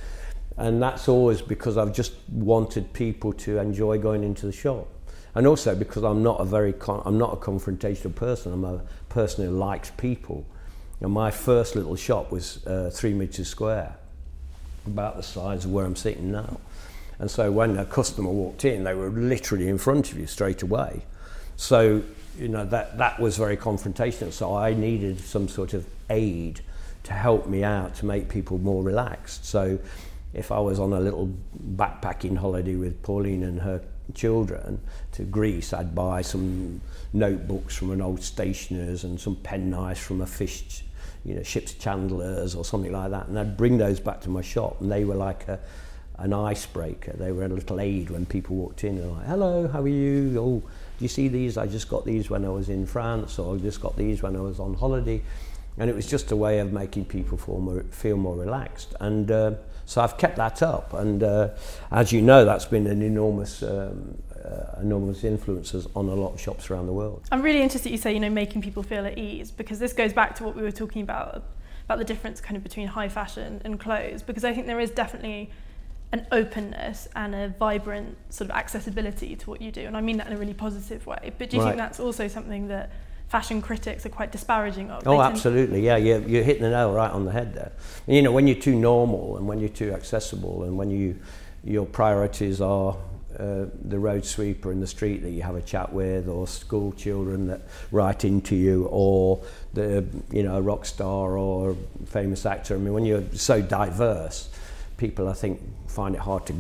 And 0.56 0.82
that's 0.82 1.08
always 1.08 1.42
because 1.42 1.76
I've 1.76 1.92
just 1.92 2.12
wanted 2.30 2.92
people 2.92 3.32
to 3.32 3.58
enjoy 3.58 3.98
going 3.98 4.22
into 4.22 4.46
the 4.46 4.52
shop. 4.52 4.86
And 5.34 5.48
also 5.48 5.74
because 5.74 6.04
I'm 6.04 6.22
not 6.22 6.40
a 6.40 6.44
very 6.44 6.72
con- 6.72 7.02
I'm 7.04 7.18
not 7.18 7.32
a 7.32 7.36
confrontational 7.36 8.14
person. 8.14 8.52
I'm 8.52 8.64
a 8.64 8.82
person 9.14 9.46
who 9.46 9.52
likes 9.52 9.90
people 9.92 10.44
And 11.00 11.12
my 11.12 11.30
first 11.30 11.76
little 11.76 11.96
shop 11.96 12.30
was 12.30 12.64
uh, 12.66 12.90
three 12.92 13.12
metres 13.12 13.48
square, 13.48 13.96
about 14.86 15.16
the 15.16 15.22
size 15.22 15.64
of 15.64 15.72
where 15.72 15.84
I'm 15.84 15.96
sitting 15.96 16.30
now. 16.30 16.58
And 17.18 17.30
so 17.30 17.52
when 17.52 17.76
a 17.76 17.84
customer 17.84 18.30
walked 18.30 18.64
in, 18.64 18.84
they 18.84 18.94
were 18.94 19.10
literally 19.10 19.68
in 19.68 19.78
front 19.78 20.12
of 20.12 20.18
you 20.18 20.26
straight 20.26 20.62
away. 20.62 21.04
So, 21.56 22.02
you 22.38 22.48
know, 22.48 22.64
that, 22.66 22.98
that 22.98 23.20
was 23.20 23.36
very 23.36 23.56
confrontational. 23.56 24.32
So 24.32 24.56
I 24.56 24.74
needed 24.74 25.20
some 25.20 25.48
sort 25.48 25.74
of 25.74 25.86
aid 26.10 26.60
to 27.04 27.12
help 27.12 27.46
me 27.46 27.62
out 27.62 27.94
to 27.96 28.06
make 28.06 28.28
people 28.28 28.58
more 28.58 28.82
relaxed. 28.82 29.44
So 29.44 29.78
if 30.32 30.50
I 30.50 30.58
was 30.58 30.80
on 30.80 30.92
a 30.92 31.00
little 31.00 31.32
backpacking 31.76 32.36
holiday 32.38 32.76
with 32.76 33.02
Pauline 33.02 33.42
and 33.42 33.60
her 33.60 33.82
children 34.12 34.80
to 35.12 35.22
Greece, 35.22 35.72
I'd 35.72 35.94
buy 35.94 36.22
some 36.22 36.80
notebooks 37.12 37.76
from 37.76 37.90
an 37.90 38.02
old 38.02 38.22
stationer's 38.22 39.04
and 39.04 39.18
some 39.18 39.36
penknives 39.36 39.98
from 39.98 40.20
a 40.20 40.26
fish, 40.26 40.84
you 41.24 41.34
know, 41.34 41.42
ship's 41.42 41.72
chandlers 41.74 42.54
or 42.54 42.64
something 42.64 42.92
like 42.92 43.10
that. 43.10 43.28
And 43.28 43.38
I'd 43.38 43.56
bring 43.56 43.78
those 43.78 44.00
back 44.00 44.20
to 44.22 44.30
my 44.30 44.42
shop, 44.42 44.80
and 44.80 44.90
they 44.90 45.04
were 45.04 45.14
like 45.14 45.48
a, 45.48 45.58
an 46.18 46.32
icebreaker. 46.32 47.12
They 47.12 47.32
were 47.32 47.44
a 47.44 47.48
little 47.48 47.80
aid 47.80 48.10
when 48.10 48.26
people 48.26 48.56
walked 48.56 48.84
in 48.84 48.98
and 48.98 49.12
like, 49.12 49.26
hello, 49.26 49.68
how 49.68 49.80
are 49.80 49.88
you? 49.88 50.38
Oh, 50.38 50.68
do 50.98 51.04
you 51.04 51.08
see 51.08 51.28
these? 51.28 51.56
I 51.56 51.66
just 51.66 51.88
got 51.88 52.04
these 52.04 52.30
when 52.30 52.44
I 52.44 52.50
was 52.50 52.68
in 52.68 52.86
France, 52.86 53.38
or 53.38 53.54
I 53.54 53.58
just 53.58 53.80
got 53.80 53.96
these 53.96 54.22
when 54.22 54.36
I 54.36 54.40
was 54.40 54.60
on 54.60 54.74
holiday. 54.74 55.22
And 55.76 55.90
it 55.90 55.96
was 55.96 56.06
just 56.06 56.30
a 56.30 56.36
way 56.36 56.60
of 56.60 56.72
making 56.72 57.06
people 57.06 57.36
feel 57.36 57.58
more, 57.58 57.82
feel 57.90 58.16
more 58.16 58.36
relaxed. 58.36 58.94
And 59.00 59.28
uh, 59.30 59.54
so 59.86 60.00
I've 60.02 60.16
kept 60.18 60.36
that 60.36 60.62
up. 60.62 60.92
And 60.94 61.22
uh, 61.22 61.48
as 61.90 62.12
you 62.12 62.22
know, 62.22 62.44
that's 62.44 62.64
been 62.64 62.86
an 62.86 63.02
enormous, 63.02 63.62
um, 63.62 64.16
uh, 64.44 64.80
enormous 64.80 65.24
influences 65.24 65.86
on 65.94 66.08
a 66.08 66.14
lot 66.14 66.34
of 66.34 66.40
shops 66.40 66.70
around 66.70 66.86
the 66.86 66.92
world. 66.92 67.22
I'm 67.32 67.42
really 67.42 67.62
interested 67.62 67.90
you 67.90 67.98
say, 67.98 68.12
you 68.12 68.20
know, 68.20 68.30
making 68.30 68.62
people 68.62 68.82
feel 68.82 69.06
at 69.06 69.18
ease 69.18 69.50
because 69.50 69.78
this 69.78 69.92
goes 69.92 70.12
back 70.12 70.34
to 70.36 70.44
what 70.44 70.54
we 70.56 70.62
were 70.62 70.72
talking 70.72 71.02
about 71.02 71.44
about 71.86 71.98
the 71.98 72.04
difference 72.04 72.40
kind 72.40 72.56
of 72.56 72.62
between 72.62 72.86
high 72.88 73.08
fashion 73.10 73.60
and 73.64 73.78
clothes 73.78 74.22
because 74.22 74.42
I 74.42 74.54
think 74.54 74.66
there 74.66 74.80
is 74.80 74.90
definitely 74.90 75.50
an 76.12 76.26
openness 76.32 77.08
and 77.14 77.34
a 77.34 77.48
vibrant 77.58 78.16
sort 78.30 78.48
of 78.48 78.56
accessibility 78.56 79.36
to 79.36 79.50
what 79.50 79.60
you 79.60 79.70
do 79.70 79.82
and 79.82 79.94
I 79.94 80.00
mean 80.00 80.16
that 80.16 80.26
in 80.28 80.32
a 80.32 80.36
really 80.38 80.54
positive 80.54 81.06
way 81.06 81.32
but 81.36 81.50
do 81.50 81.56
you 81.58 81.62
Right. 81.62 81.70
think 81.70 81.78
that's 81.78 82.00
also 82.00 82.26
something 82.26 82.68
that 82.68 82.90
fashion 83.28 83.60
critics 83.60 84.06
are 84.06 84.10
quite 84.10 84.30
disparaging 84.30 84.90
of 84.90 85.06
Oh, 85.06 85.20
absolutely. 85.20 85.84
Yeah, 85.84 85.96
you're, 85.96 86.20
you're 86.20 86.44
hitting 86.44 86.62
the 86.62 86.70
nail 86.70 86.92
right 86.92 87.10
on 87.10 87.24
the 87.24 87.32
head 87.32 87.54
there. 87.54 87.72
You 88.06 88.22
know, 88.22 88.32
when 88.32 88.46
you're 88.46 88.60
too 88.60 88.74
normal 88.74 89.36
and 89.36 89.48
when 89.48 89.58
you're 89.58 89.68
too 89.68 89.92
accessible 89.92 90.64
and 90.64 90.76
when 90.76 90.90
you 90.90 91.18
your 91.64 91.86
priorities 91.86 92.60
are 92.60 92.94
uh, 93.38 93.66
the 93.86 93.98
road 93.98 94.24
sweeper 94.24 94.70
in 94.70 94.80
the 94.80 94.86
street 94.86 95.22
that 95.22 95.30
you 95.30 95.42
have 95.42 95.56
a 95.56 95.62
chat 95.62 95.92
with 95.92 96.28
or 96.28 96.46
school 96.46 96.92
children 96.92 97.48
that 97.48 97.62
write 97.90 98.24
into 98.24 98.54
you 98.54 98.86
or 98.90 99.42
the, 99.72 100.04
you 100.30 100.42
know, 100.42 100.56
a 100.56 100.62
rock 100.62 100.84
star 100.84 101.36
or 101.36 101.70
a 101.70 102.06
famous 102.06 102.46
actor. 102.46 102.74
I 102.74 102.78
mean, 102.78 102.92
when 102.92 103.04
you're 103.04 103.24
so 103.32 103.60
diverse, 103.60 104.50
people, 104.98 105.26
I 105.28 105.32
think, 105.32 105.60
find 105.88 106.14
it 106.14 106.20
hard 106.20 106.46
to 106.46 106.54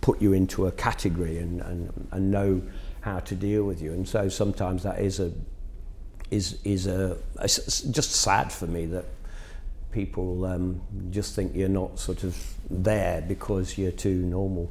put 0.00 0.22
you 0.22 0.32
into 0.32 0.66
a 0.66 0.72
category 0.72 1.38
and, 1.38 1.60
and, 1.60 2.08
and 2.10 2.30
know 2.30 2.62
how 3.02 3.18
to 3.18 3.34
deal 3.34 3.64
with 3.64 3.82
you. 3.82 3.92
And 3.92 4.08
so 4.08 4.28
sometimes 4.28 4.84
that 4.84 4.98
is 4.98 5.20
a 5.20 5.32
is 6.32 6.58
is 6.64 6.86
a, 6.86 7.16
a 7.38 7.44
s- 7.44 7.66
s- 7.68 7.80
just 7.82 8.10
sad 8.12 8.50
for 8.52 8.66
me 8.66 8.86
that 8.86 9.04
people 9.92 10.44
um, 10.46 10.80
just 11.10 11.34
think 11.36 11.54
you're 11.54 11.68
not 11.68 11.98
sort 11.98 12.24
of 12.24 12.34
there 12.70 13.20
because 13.28 13.76
you're 13.78 13.92
too 14.06 14.14
normal. 14.38 14.70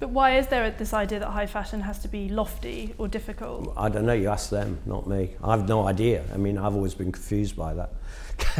but 0.00 0.10
why 0.10 0.36
is 0.36 0.46
there 0.48 0.68
this 0.70 0.92
idea 0.92 1.18
that 1.20 1.30
high 1.30 1.46
fashion 1.46 1.80
has 1.80 1.98
to 2.00 2.08
be 2.08 2.28
lofty 2.28 2.94
or 2.98 3.06
difficult 3.08 3.72
I 3.76 3.88
don't 3.88 4.04
know. 4.06 4.12
You 4.12 4.28
ask 4.28 4.50
them, 4.50 4.78
not 4.86 5.06
me. 5.06 5.30
I've 5.42 5.68
no 5.68 5.86
idea. 5.86 6.24
I 6.34 6.36
mean, 6.36 6.58
I've 6.58 6.74
always 6.74 6.94
been 6.94 7.12
confused 7.12 7.56
by 7.56 7.74
that. 7.74 7.90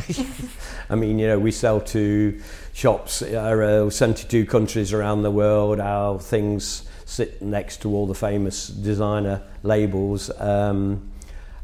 I 0.91 0.95
mean, 0.95 1.19
you 1.19 1.27
know, 1.27 1.39
we 1.39 1.51
sell 1.51 1.81
to 1.81 2.41
shops, 2.73 3.23
uh, 3.23 3.91
72 3.91 4.47
countries 4.47 4.93
around 4.93 5.23
the 5.23 5.31
world. 5.33 5.81
Our 5.81 6.21
things 6.21 6.89
sit 7.05 7.43
next 7.43 7.83
to 7.83 7.89
all 7.95 8.07
the 8.07 8.15
famous 8.15 8.69
designer 8.69 9.43
labels, 9.65 10.31
um, 10.41 11.11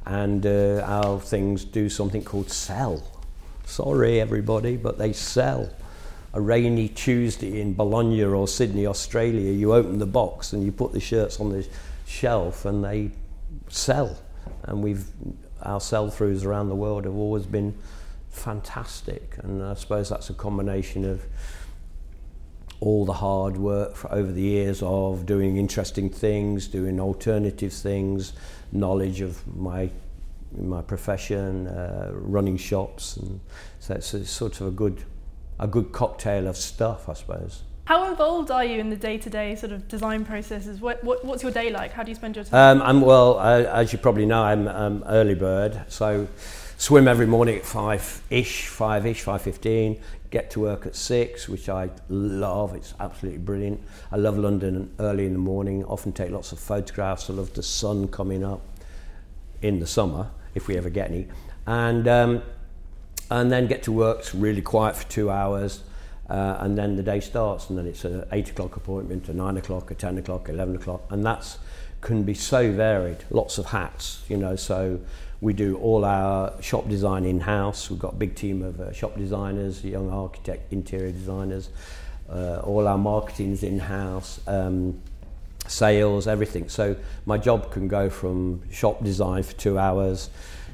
and 0.07 0.45
uh, 0.47 0.83
our 0.85 1.21
things 1.21 1.65
do 1.65 1.89
something 1.89 2.25
called 2.25 2.51
sell. 2.51 3.03
Sorry, 3.65 4.21
everybody, 4.21 4.77
but 4.77 4.99
they 4.99 5.13
sell. 5.13 5.71
A 6.33 6.41
rainy 6.41 6.89
Tuesday 6.89 7.61
in 7.61 7.75
Bologna 7.75 8.23
or 8.23 8.47
Sydney, 8.47 8.87
Australia, 8.87 9.53
you 9.53 9.75
open 9.75 9.99
the 9.99 10.07
box 10.07 10.53
and 10.53 10.65
you 10.65 10.71
put 10.73 10.93
the 10.93 11.01
shirts 11.01 11.41
on 11.41 11.51
the 11.51 11.67
shelf 12.07 12.65
and 12.65 12.85
they 12.85 13.11
sell. 13.69 14.17
And 14.65 14.83
we've 14.83 15.07
our 15.63 15.81
sell-throughs 15.81 16.45
around 16.45 16.69
the 16.69 16.75
world 16.75 17.05
have 17.05 17.17
always 17.17 17.47
been 17.47 17.75
fantastic. 18.31 19.35
And 19.43 19.63
I 19.63 19.75
suppose 19.75 20.09
that's 20.09 20.31
a 20.31 20.35
combination 20.35 21.05
of 21.05 21.23
all 22.81 23.05
the 23.05 23.13
hard 23.13 23.57
work 23.57 23.95
for 23.95 24.13
over 24.13 24.33
the 24.33 24.41
years 24.43 24.83
of 24.83 25.27
doing 25.27 25.57
interesting 25.57 26.09
things, 26.09 26.67
doing 26.67 26.99
alternative 26.99 27.73
things, 27.73 28.33
knowledge 28.73 29.21
of 29.21 29.47
my 29.57 29.91
my 30.53 30.83
profession, 30.83 31.69
uh, 31.69 32.11
running 32.13 32.57
shops, 32.57 33.17
and 33.17 33.41
so 33.79 33.95
it's, 33.95 34.15
a 34.15 34.25
sort 34.25 34.61
of 34.61 34.67
a 34.67 34.71
good 34.71 35.05
a 35.61 35.67
good 35.67 35.93
cocktail 35.93 36.49
of 36.49 36.57
stuff, 36.57 37.09
I 37.09 37.13
suppose. 37.13 37.63
how 37.85 38.09
involved 38.09 38.51
are 38.51 38.65
you 38.65 38.79
in 38.79 38.89
the 38.89 38.97
day-to-day 38.97 39.57
sort 39.57 39.73
of 39.73 39.87
design 39.89 40.25
processes? 40.25 40.81
What, 40.81 41.03
what 41.05 41.25
what's 41.25 41.43
your 41.43 41.53
day 41.53 41.71
like? 41.71 41.93
How 41.93 42.03
do 42.03 42.11
you 42.11 42.15
spend 42.15 42.37
your 42.37 42.45
time? 42.45 42.81
Um, 42.81 42.87
I'm 42.89 43.01
well, 43.01 43.39
uh, 43.39 43.63
as 43.81 43.93
you 43.93 43.99
probably 43.99 44.27
know, 44.27 44.43
I'm 44.43 44.67
um, 44.69 45.05
early 45.07 45.35
bird, 45.35 45.85
so 45.89 46.27
swim 46.81 47.07
every 47.07 47.27
morning 47.27 47.57
at 47.57 47.67
five 47.67 48.23
ish, 48.31 48.67
five 48.67 49.05
ish, 49.05 49.21
five 49.21 49.43
fifteen. 49.43 50.01
Get 50.31 50.51
to 50.53 50.61
work 50.61 50.87
at 50.87 50.97
six, 50.97 51.47
which 51.47 51.69
I 51.69 51.91
love. 52.09 52.75
It's 52.75 52.95
absolutely 52.99 53.41
brilliant. 53.41 53.83
I 54.11 54.17
love 54.17 54.39
London 54.39 54.91
early 54.99 55.27
in 55.27 55.35
the 55.35 55.39
morning. 55.39 55.85
Often 55.85 56.13
take 56.13 56.31
lots 56.31 56.53
of 56.53 56.59
photographs. 56.59 57.29
I 57.29 57.35
love 57.35 57.53
the 57.53 57.63
sun 57.63 58.09
coming 58.09 58.43
up 58.43 58.63
in 59.61 59.79
the 59.79 59.87
summer, 59.87 60.31
if 60.55 60.69
we 60.69 60.79
ever 60.79 60.89
get 60.89 61.11
any, 61.11 61.29
and 61.67 62.09
um, 62.09 62.43
and 63.31 63.53
then 63.53 63.67
get 63.67 63.83
to 63.83 63.93
work. 63.93 64.21
It's 64.21 64.35
really 64.35 64.63
quiet 64.63 64.97
for 64.97 65.07
two 65.09 65.31
hours. 65.31 65.83
Uh, 66.31 66.57
and 66.61 66.79
then 66.79 66.95
the 66.97 67.03
day 67.03 67.21
starts, 67.21 67.69
and 67.69 67.77
then 67.77 67.87
it's 67.87 68.05
an 68.05 68.25
eight 68.33 68.51
o'clock 68.51 68.77
appointment, 68.77 69.29
a 69.29 69.35
nine 69.35 69.57
o'clock, 69.59 69.91
a 69.91 69.95
ten 69.95 70.17
o'clock, 70.17 70.49
eleven 70.49 70.77
o'clock, 70.77 71.03
and 71.11 71.27
that's 71.27 71.59
can 72.01 72.23
be 72.23 72.33
so 72.33 72.73
varied. 72.73 73.19
Lots 73.31 73.59
of 73.59 73.67
hats, 73.67 74.23
you 74.29 74.39
know. 74.39 74.57
So 74.57 75.01
we 75.41 75.53
do 75.53 75.77
all 75.79 76.05
our 76.05 76.61
shop 76.63 76.89
design 76.89 77.25
in 77.25 77.41
house. 77.41 77.91
We've 77.91 77.99
got 77.99 78.13
a 78.13 78.17
big 78.17 78.35
team 78.35 78.63
of 78.63 78.81
uh, 78.81 78.93
shop 78.93 79.17
designers, 79.17 79.85
young 79.85 80.11
architect, 80.11 80.73
interior 80.73 81.13
designers. 81.13 81.71
Uh, 82.29 82.61
all 82.61 82.87
our 82.87 82.99
marketing's 82.99 83.63
in 83.63 83.79
house. 83.79 84.41
Um, 84.47 85.01
sales, 85.67 86.27
everything. 86.27 86.69
So 86.69 86.97
my 87.27 87.39
job 87.39 87.71
can 87.73 87.89
go 87.89 88.11
from 88.11 88.63
shop 88.71 89.03
design 89.03 89.43
for 89.43 89.53
two 89.55 89.79
hours 89.79 90.31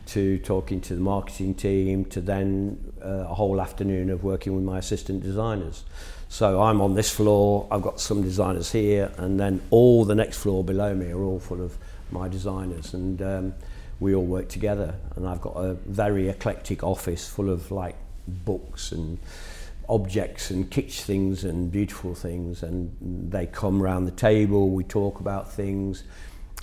to 0.07 0.39
talking 0.39 0.81
to 0.81 0.95
the 0.95 1.01
marketing 1.01 1.55
team 1.55 2.05
to 2.07 2.21
then 2.21 2.93
uh, 3.05 3.27
a 3.29 3.35
whole 3.35 3.61
afternoon 3.61 4.11
of 4.11 4.23
working 4.23 4.55
with 4.55 4.65
my 4.65 4.79
assistant 4.79 5.23
designers. 5.23 5.85
So 6.29 6.63
I'm 6.63 6.81
on 6.81 6.95
this 6.95 7.11
floor, 7.11 7.67
I've 7.71 7.83
got 7.83 8.01
some 8.01 8.23
designers 8.23 8.73
here, 8.73 9.13
and 9.17 9.39
then 9.39 9.61
all 9.71 10.05
the 10.05 10.15
next 10.15 10.39
floor 10.39 10.65
below 10.65 10.95
me 10.95 11.11
are 11.11 11.23
all 11.23 11.39
full 11.39 11.63
of 11.63 11.77
my 12.11 12.29
designers, 12.29 12.95
and 12.95 13.23
um, 13.23 13.55
we 14.01 14.15
all 14.15 14.25
work 14.25 14.49
together. 14.49 14.95
And 15.15 15.27
I've 15.27 15.41
got 15.41 15.57
a 15.57 15.75
very 15.75 16.29
eclectic 16.29 16.83
office 16.83 17.29
full 17.29 17.51
of 17.51 17.71
like 17.71 17.97
books 18.27 18.93
and 18.93 19.19
objects 19.89 20.51
and 20.51 20.71
kitsch 20.71 21.03
things 21.03 21.45
and 21.45 21.71
beautiful 21.71 22.15
things. 22.15 22.63
And 22.63 23.31
they 23.31 23.47
come 23.47 23.83
round 23.83 24.07
the 24.07 24.13
table, 24.13 24.71
we 24.71 24.85
talk 24.85 25.21
about 25.21 25.53
things. 25.53 26.05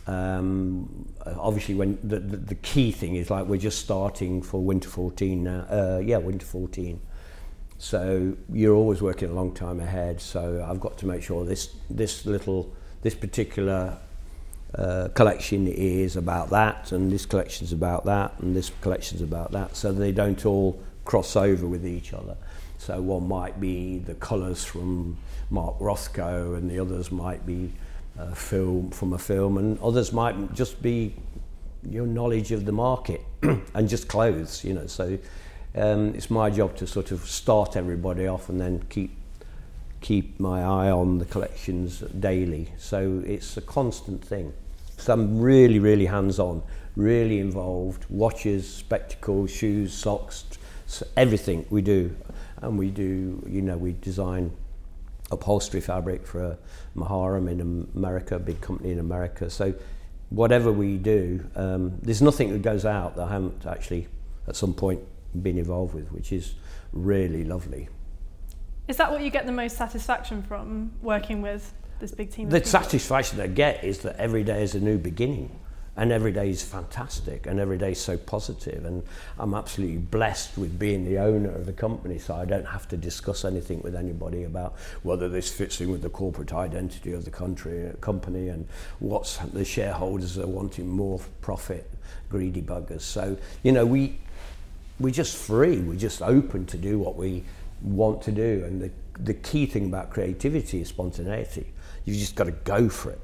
Um, 0.05 1.07
obviously, 1.25 1.75
when 1.75 1.97
the, 2.03 2.19
the, 2.19 2.37
the 2.37 2.55
key 2.55 2.91
thing 2.91 3.15
is 3.15 3.29
like 3.29 3.45
we're 3.45 3.57
just 3.57 3.79
starting 3.79 4.41
for 4.41 4.61
winter 4.61 4.89
14 4.89 5.43
now. 5.43 5.65
Uh, 5.69 6.01
yeah, 6.03 6.17
winter 6.17 6.45
14. 6.45 6.99
So 7.77 8.37
you're 8.51 8.75
always 8.75 9.01
working 9.01 9.29
a 9.29 9.33
long 9.33 9.53
time 9.53 9.79
ahead. 9.79 10.21
So 10.21 10.65
I've 10.69 10.79
got 10.79 10.97
to 10.99 11.05
make 11.05 11.23
sure 11.23 11.45
this 11.45 11.75
this 11.89 12.25
little 12.25 12.73
this 13.01 13.15
particular 13.15 13.97
uh, 14.77 15.07
collection 15.09 15.67
is 15.67 16.15
about 16.15 16.49
that 16.49 16.91
and 16.91 17.11
this 17.11 17.25
collection's 17.25 17.71
about 17.71 18.05
that 18.05 18.33
and 18.39 18.55
this 18.55 18.71
collection's 18.81 19.21
about 19.21 19.51
that. 19.51 19.75
So 19.75 19.91
they 19.91 20.11
don't 20.11 20.43
all 20.45 20.81
cross 21.05 21.35
over 21.35 21.67
with 21.67 21.85
each 21.85 22.13
other. 22.13 22.35
So 22.79 22.99
one 23.01 23.27
might 23.27 23.59
be 23.59 23.99
the 23.99 24.15
colours 24.15 24.65
from 24.65 25.17
Mark 25.51 25.77
Rothko 25.77 26.57
and 26.57 26.69
the 26.69 26.79
others 26.79 27.11
might 27.11 27.45
be 27.45 27.71
a 28.17 28.33
film 28.33 28.89
from 28.89 29.13
a 29.13 29.17
film 29.19 29.57
and 29.57 29.79
others 29.79 30.11
might 30.11 30.53
just 30.53 30.81
be 30.81 31.15
your 31.87 32.07
knowledge 32.07 32.51
of 32.51 32.65
the 32.65 32.71
market 32.71 33.21
and 33.41 33.87
just 33.87 34.07
clothes 34.07 34.63
you 34.63 34.73
know. 34.73 34.87
So 34.87 35.19
um, 35.75 36.15
it's 36.15 36.31
my 36.31 36.49
job 36.49 36.75
to 36.77 36.87
sort 36.87 37.11
of 37.11 37.21
start 37.29 37.75
everybody 37.75 38.25
off 38.25 38.49
and 38.49 38.59
then 38.59 38.83
keep 38.89 39.11
keep 40.01 40.37
my 40.39 40.61
eye 40.61 40.91
on 40.91 41.19
the 41.19 41.25
collections 41.25 41.99
daily. 42.19 42.73
So 42.77 43.23
it's 43.25 43.55
a 43.55 43.61
constant 43.61 44.23
thing 44.23 44.51
I'm 45.09 45.39
really, 45.39 45.79
really 45.79 46.05
hands-on, 46.05 46.63
really 46.95 47.39
involved. 47.39 48.05
Watches, 48.09 48.67
spectacles, 48.67 49.51
shoes, 49.51 49.93
socks, 49.93 50.45
everything 51.17 51.65
we 51.69 51.81
do, 51.81 52.15
and 52.61 52.77
we 52.77 52.89
do. 52.89 53.43
You 53.47 53.61
know, 53.61 53.77
we 53.77 53.93
design 53.93 54.51
upholstery 55.31 55.81
fabric 55.81 56.25
for 56.25 56.43
a 56.43 56.57
Maharam 56.95 57.49
in 57.49 57.87
America, 57.95 58.35
a 58.35 58.39
big 58.39 58.61
company 58.61 58.91
in 58.91 58.99
America. 58.99 59.49
So 59.49 59.73
whatever 60.29 60.71
we 60.71 60.97
do, 60.97 61.43
um, 61.55 61.97
there's 62.01 62.21
nothing 62.21 62.51
that 62.51 62.61
goes 62.61 62.85
out 62.85 63.15
that 63.15 63.23
I 63.23 63.29
haven't 63.29 63.65
actually 63.65 64.07
at 64.47 64.55
some 64.55 64.73
point 64.73 64.99
been 65.41 65.57
involved 65.57 65.93
with, 65.93 66.11
which 66.11 66.31
is 66.31 66.55
really 66.91 67.43
lovely. 67.43 67.89
Is 68.87 68.97
that 68.97 69.11
what 69.11 69.21
you 69.21 69.29
get 69.29 69.45
the 69.45 69.51
most 69.51 69.77
satisfaction 69.77 70.43
from 70.43 70.91
working 71.01 71.41
with 71.41 71.73
this 72.03 72.11
big 72.11 72.31
team? 72.31 72.49
The 72.49 72.63
satisfaction 72.63 73.39
I 73.39 73.47
get 73.47 73.83
is 73.83 73.99
that 73.99 74.17
every 74.17 74.43
day 74.43 74.61
is 74.61 74.75
a 74.75 74.79
new 74.79 74.97
beginning 74.97 75.57
and 75.95 76.11
every 76.11 76.33
day 76.33 76.49
is 76.49 76.61
fantastic 76.61 77.47
and 77.47 77.59
every 77.59 77.77
day 77.77 77.91
is 77.91 78.01
so 78.01 78.17
positive 78.17 78.83
and 78.83 79.03
I'm 79.39 79.53
absolutely 79.53 79.99
blessed 79.99 80.57
with 80.57 80.77
being 80.77 81.05
the 81.05 81.19
owner 81.19 81.51
of 81.51 81.65
the 81.65 81.71
company 81.71 82.17
so 82.17 82.35
I 82.35 82.45
don't 82.45 82.65
have 82.65 82.89
to 82.89 82.97
discuss 82.97 83.45
anything 83.45 83.81
with 83.83 83.95
anybody 83.95 84.43
about 84.43 84.73
whether 85.03 85.29
this 85.29 85.49
fits 85.49 85.79
in 85.79 85.91
with 85.91 86.01
the 86.01 86.09
corporate 86.09 86.51
identity 86.51 87.13
of 87.13 87.23
the 87.23 87.31
country 87.31 87.89
company 88.01 88.49
and 88.49 88.67
what's 88.99 89.37
the 89.37 89.63
shareholders 89.63 90.37
are 90.37 90.47
wanting 90.47 90.89
more 90.89 91.21
profit 91.41 91.89
greedy 92.29 92.61
buggers. 92.61 93.01
So 93.01 93.37
you 93.61 93.71
know 93.71 93.85
we 93.85 94.19
we're 94.99 95.11
just 95.11 95.37
free. 95.37 95.79
We're 95.79 95.95
just 95.95 96.21
open 96.21 96.65
to 96.67 96.77
do 96.77 96.99
what 96.99 97.15
we 97.15 97.43
want 97.81 98.21
to 98.23 98.31
do 98.31 98.63
and 98.65 98.81
the 98.81 98.91
the 99.19 99.33
key 99.35 99.67
thing 99.67 99.85
about 99.85 100.09
creativity 100.09 100.81
is 100.81 100.87
spontaneity 100.87 101.67
you've 102.05 102.17
just 102.17 102.35
got 102.35 102.45
to 102.45 102.51
go 102.51 102.89
for 102.89 103.11
it. 103.11 103.21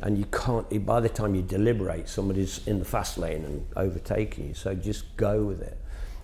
And 0.00 0.16
you 0.16 0.26
can't 0.26 0.86
by 0.86 1.00
the 1.00 1.08
time 1.08 1.34
you 1.34 1.42
deliberate 1.42 2.08
somebody's 2.08 2.66
in 2.68 2.78
the 2.78 2.84
fast 2.84 3.18
lane 3.18 3.44
and 3.44 3.66
overtaking 3.76 4.48
you. 4.48 4.54
So 4.54 4.74
just 4.74 5.16
go 5.16 5.42
with 5.42 5.60
it. 5.60 5.76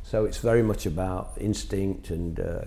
So 0.04 0.26
it's 0.26 0.38
very 0.38 0.62
much 0.62 0.86
about 0.86 1.32
instinct 1.38 2.10
and 2.10 2.38
uh, 2.38 2.60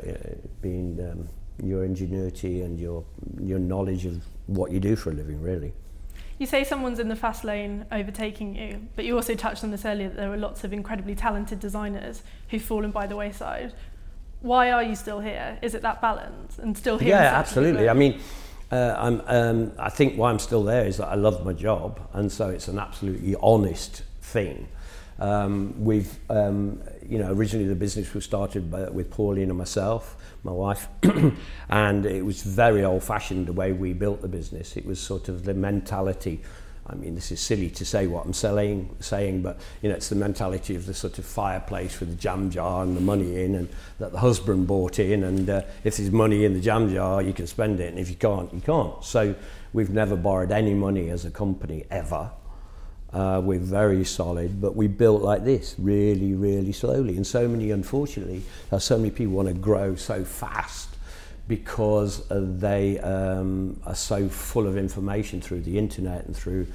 being 0.61 0.99
um, 0.99 1.29
your 1.65 1.85
ingenuity 1.85 2.61
and 2.61 2.79
your 2.79 3.05
your 3.41 3.59
knowledge 3.59 4.05
of 4.05 4.21
what 4.47 4.71
you 4.71 4.79
do 4.79 4.95
for 4.95 5.11
a 5.11 5.13
living 5.13 5.41
really. 5.41 5.71
You 6.39 6.45
say 6.45 6.63
someone's 6.63 6.99
in 6.99 7.07
the 7.07 7.15
fast 7.15 7.45
lane 7.45 7.85
overtaking 7.91 8.55
you 8.55 8.87
but 8.97 9.05
you 9.05 9.15
also 9.15 9.33
touched 9.33 9.63
on 9.63 9.71
this 9.71 9.85
earlier 9.85 10.09
that 10.09 10.17
there 10.17 10.31
are 10.31 10.37
lots 10.37 10.65
of 10.65 10.73
incredibly 10.73 11.15
talented 11.15 11.59
designers 11.59 12.21
who've 12.49 12.61
fallen 12.61 12.91
by 12.91 13.07
the 13.07 13.15
wayside. 13.15 13.73
Why 14.41 14.71
are 14.71 14.83
you 14.83 14.95
still 14.95 15.19
here? 15.19 15.57
Is 15.61 15.73
it 15.73 15.81
that 15.83 16.01
balance? 16.01 16.59
And 16.59 16.77
still 16.77 16.97
here 16.97 17.09
yeah 17.09 17.39
absolutely. 17.39 17.87
i 17.87 17.93
mean 17.93 18.19
uh, 18.71 19.19
um, 19.27 19.71
I 19.79 19.89
think 19.89 20.17
why 20.17 20.29
I'm 20.29 20.39
still 20.39 20.63
there 20.63 20.85
is 20.85 20.97
that 20.97 21.07
I 21.07 21.15
love 21.15 21.45
my 21.45 21.53
job, 21.53 21.99
and 22.13 22.31
so 22.31 22.49
it's 22.49 22.67
an 22.67 22.79
absolutely 22.79 23.35
honest 23.41 24.03
thing. 24.21 24.67
Um, 25.19 25.73
we've, 25.83 26.13
um, 26.29 26.81
you 27.07 27.17
know, 27.17 27.31
originally 27.31 27.67
the 27.67 27.75
business 27.75 28.13
was 28.13 28.23
started 28.23 28.69
by, 28.69 28.89
with 28.89 29.09
Pauline 29.09 29.49
and 29.49 29.57
myself, 29.57 30.15
my 30.43 30.51
wife, 30.51 30.87
and 31.69 32.05
it 32.05 32.23
was 32.23 32.43
very 32.43 32.83
old-fashioned 32.83 33.47
the 33.47 33.53
way 33.53 33.71
we 33.71 33.93
built 33.93 34.21
the 34.21 34.27
business. 34.27 34.77
It 34.77 34.85
was 34.85 34.99
sort 34.99 35.27
of 35.27 35.43
the 35.43 35.53
mentality 35.53 36.41
I 36.89 36.95
mean, 36.95 37.15
this 37.15 37.31
is 37.31 37.41
silly 37.41 37.69
to 37.71 37.85
say 37.85 38.07
what 38.07 38.25
I'm 38.25 38.33
selling, 38.33 38.95
saying, 39.01 39.41
but 39.41 39.59
you 39.81 39.89
know, 39.89 39.95
it's 39.95 40.07
the 40.07 40.15
mentality 40.15 40.73
of 40.75 40.85
the 40.85 40.93
sort 40.93 41.19
of 41.19 41.25
fireplace 41.25 41.99
with 41.99 42.09
the 42.09 42.15
jam 42.15 42.49
jar 42.49 42.83
and 42.83 42.95
the 42.95 43.01
money 43.01 43.43
in, 43.43 43.55
and 43.55 43.67
that 43.99 44.13
the 44.13 44.19
husband 44.19 44.67
bought 44.67 44.97
in. 44.97 45.23
And 45.23 45.49
uh, 45.49 45.61
if 45.83 45.97
there's 45.97 46.11
money 46.11 46.45
in 46.45 46.53
the 46.53 46.61
jam 46.61 46.93
jar, 46.93 47.21
you 47.21 47.33
can 47.33 47.45
spend 47.45 47.81
it, 47.81 47.89
and 47.89 47.99
if 47.99 48.09
you 48.09 48.15
can't, 48.15 48.53
you 48.53 48.61
can't. 48.61 49.03
So 49.03 49.35
we've 49.73 49.89
never 49.89 50.15
borrowed 50.15 50.51
any 50.51 50.73
money 50.73 51.09
as 51.09 51.25
a 51.25 51.31
company 51.31 51.83
ever. 51.91 52.31
Uh, 53.11 53.41
we're 53.43 53.59
very 53.59 54.05
solid, 54.05 54.61
but 54.61 54.75
we 54.75 54.87
built 54.87 55.21
like 55.21 55.43
this, 55.43 55.75
really, 55.77 56.33
really 56.33 56.71
slowly. 56.71 57.17
And 57.17 57.27
so 57.27 57.47
many, 57.47 57.71
unfortunately, 57.71 58.43
uh, 58.71 58.79
so 58.79 58.97
many 58.97 59.11
people 59.11 59.33
want 59.33 59.49
to 59.49 59.53
grow 59.53 59.95
so 59.95 60.23
fast 60.23 60.96
because 61.47 62.27
they 62.29 62.99
um, 62.99 63.79
are 63.85 63.95
so 63.95 64.27
full 64.27 64.67
of 64.67 64.77
information 64.77 65.41
through 65.41 65.61
the 65.61 65.77
internet 65.77 66.25
and 66.25 66.35
through 66.35 66.67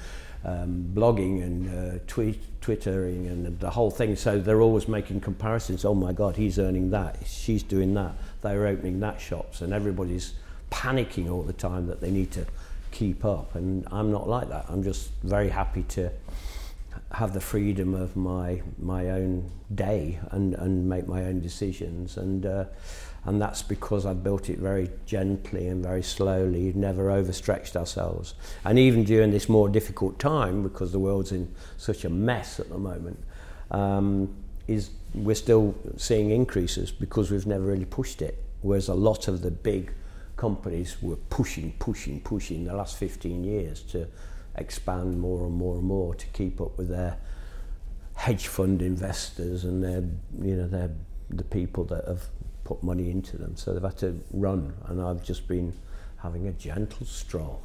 um, 0.45 0.91
blogging 0.93 1.43
and 1.43 1.69
uh, 1.69 1.99
tweet, 2.07 2.41
twittering 2.61 3.27
and 3.27 3.45
the, 3.45 3.51
the 3.51 3.69
whole 3.69 3.91
thing. 3.91 4.15
So 4.15 4.39
they're 4.39 4.61
always 4.61 4.87
making 4.87 5.21
comparisons. 5.21 5.85
Oh 5.85 5.93
my 5.93 6.11
God, 6.11 6.35
he's 6.35 6.59
earning 6.59 6.89
that. 6.89 7.17
She's 7.25 7.63
doing 7.63 7.93
that. 7.93 8.13
They're 8.41 8.67
opening 8.67 8.99
that 9.01 9.21
shops, 9.21 9.61
and 9.61 9.73
everybody's 9.73 10.33
panicking 10.71 11.31
all 11.31 11.43
the 11.43 11.53
time 11.53 11.87
that 11.87 12.01
they 12.01 12.11
need 12.11 12.31
to 12.31 12.45
keep 12.91 13.23
up. 13.23 13.55
And 13.55 13.87
I'm 13.91 14.11
not 14.11 14.27
like 14.27 14.49
that. 14.49 14.65
I'm 14.69 14.83
just 14.83 15.11
very 15.23 15.49
happy 15.49 15.83
to 15.89 16.11
have 17.11 17.33
the 17.33 17.41
freedom 17.41 17.93
of 17.93 18.15
my 18.15 18.61
my 18.79 19.11
own 19.11 19.49
day 19.73 20.19
and 20.31 20.55
and 20.55 20.89
make 20.89 21.07
my 21.07 21.25
own 21.25 21.41
decisions 21.41 22.17
and. 22.17 22.45
Uh, 22.45 22.65
and 23.25 23.41
that's 23.41 23.61
because 23.61 24.05
I've 24.05 24.23
built 24.23 24.49
it 24.49 24.59
very 24.59 24.89
gently 25.05 25.67
and 25.67 25.81
very 25.81 26.03
slowly. 26.03 26.65
We've 26.65 26.75
never 26.75 27.09
overstretched 27.09 27.77
ourselves. 27.77 28.33
And 28.65 28.77
even 28.77 29.05
during 29.05 29.31
this 29.31 29.47
more 29.47 29.69
difficult 29.69 30.19
time, 30.19 30.61
because 30.61 30.91
the 30.91 30.99
world's 30.99 31.31
in 31.31 31.53
such 31.77 32.03
a 32.03 32.09
mess 32.09 32.59
at 32.59 32.69
the 32.69 32.77
moment, 32.77 33.23
um, 33.71 34.35
is 34.67 34.89
we're 35.13 35.35
still 35.35 35.73
seeing 35.95 36.31
increases 36.31 36.91
because 36.91 37.31
we've 37.31 37.47
never 37.47 37.63
really 37.63 37.85
pushed 37.85 38.21
it. 38.21 38.43
Whereas 38.61 38.89
a 38.89 38.93
lot 38.93 39.27
of 39.29 39.41
the 39.41 39.51
big 39.51 39.93
companies 40.35 40.97
were 41.01 41.15
pushing, 41.15 41.73
pushing, 41.79 42.19
pushing 42.21 42.65
the 42.65 42.75
last 42.75 42.97
15 42.97 43.43
years 43.43 43.81
to 43.83 44.07
expand 44.55 45.19
more 45.19 45.45
and 45.45 45.55
more 45.55 45.75
and 45.75 45.83
more 45.83 46.13
to 46.13 46.25
keep 46.27 46.59
up 46.59 46.77
with 46.77 46.89
their 46.89 47.17
hedge 48.15 48.47
fund 48.47 48.81
investors 48.81 49.63
and 49.63 49.81
their, 49.81 50.03
you 50.45 50.55
know, 50.55 50.67
their 50.67 50.91
the 51.29 51.43
people 51.43 51.83
that 51.85 52.05
have 52.05 52.27
put 52.73 52.83
money 52.83 53.11
into 53.11 53.37
them. 53.37 53.55
So 53.55 53.73
they've 53.73 53.83
had 53.83 53.97
to 53.99 54.19
run, 54.31 54.73
and 54.87 55.01
I've 55.01 55.23
just 55.23 55.47
been 55.47 55.73
having 56.17 56.47
a 56.47 56.53
gentle 56.53 57.05
stroll. 57.05 57.61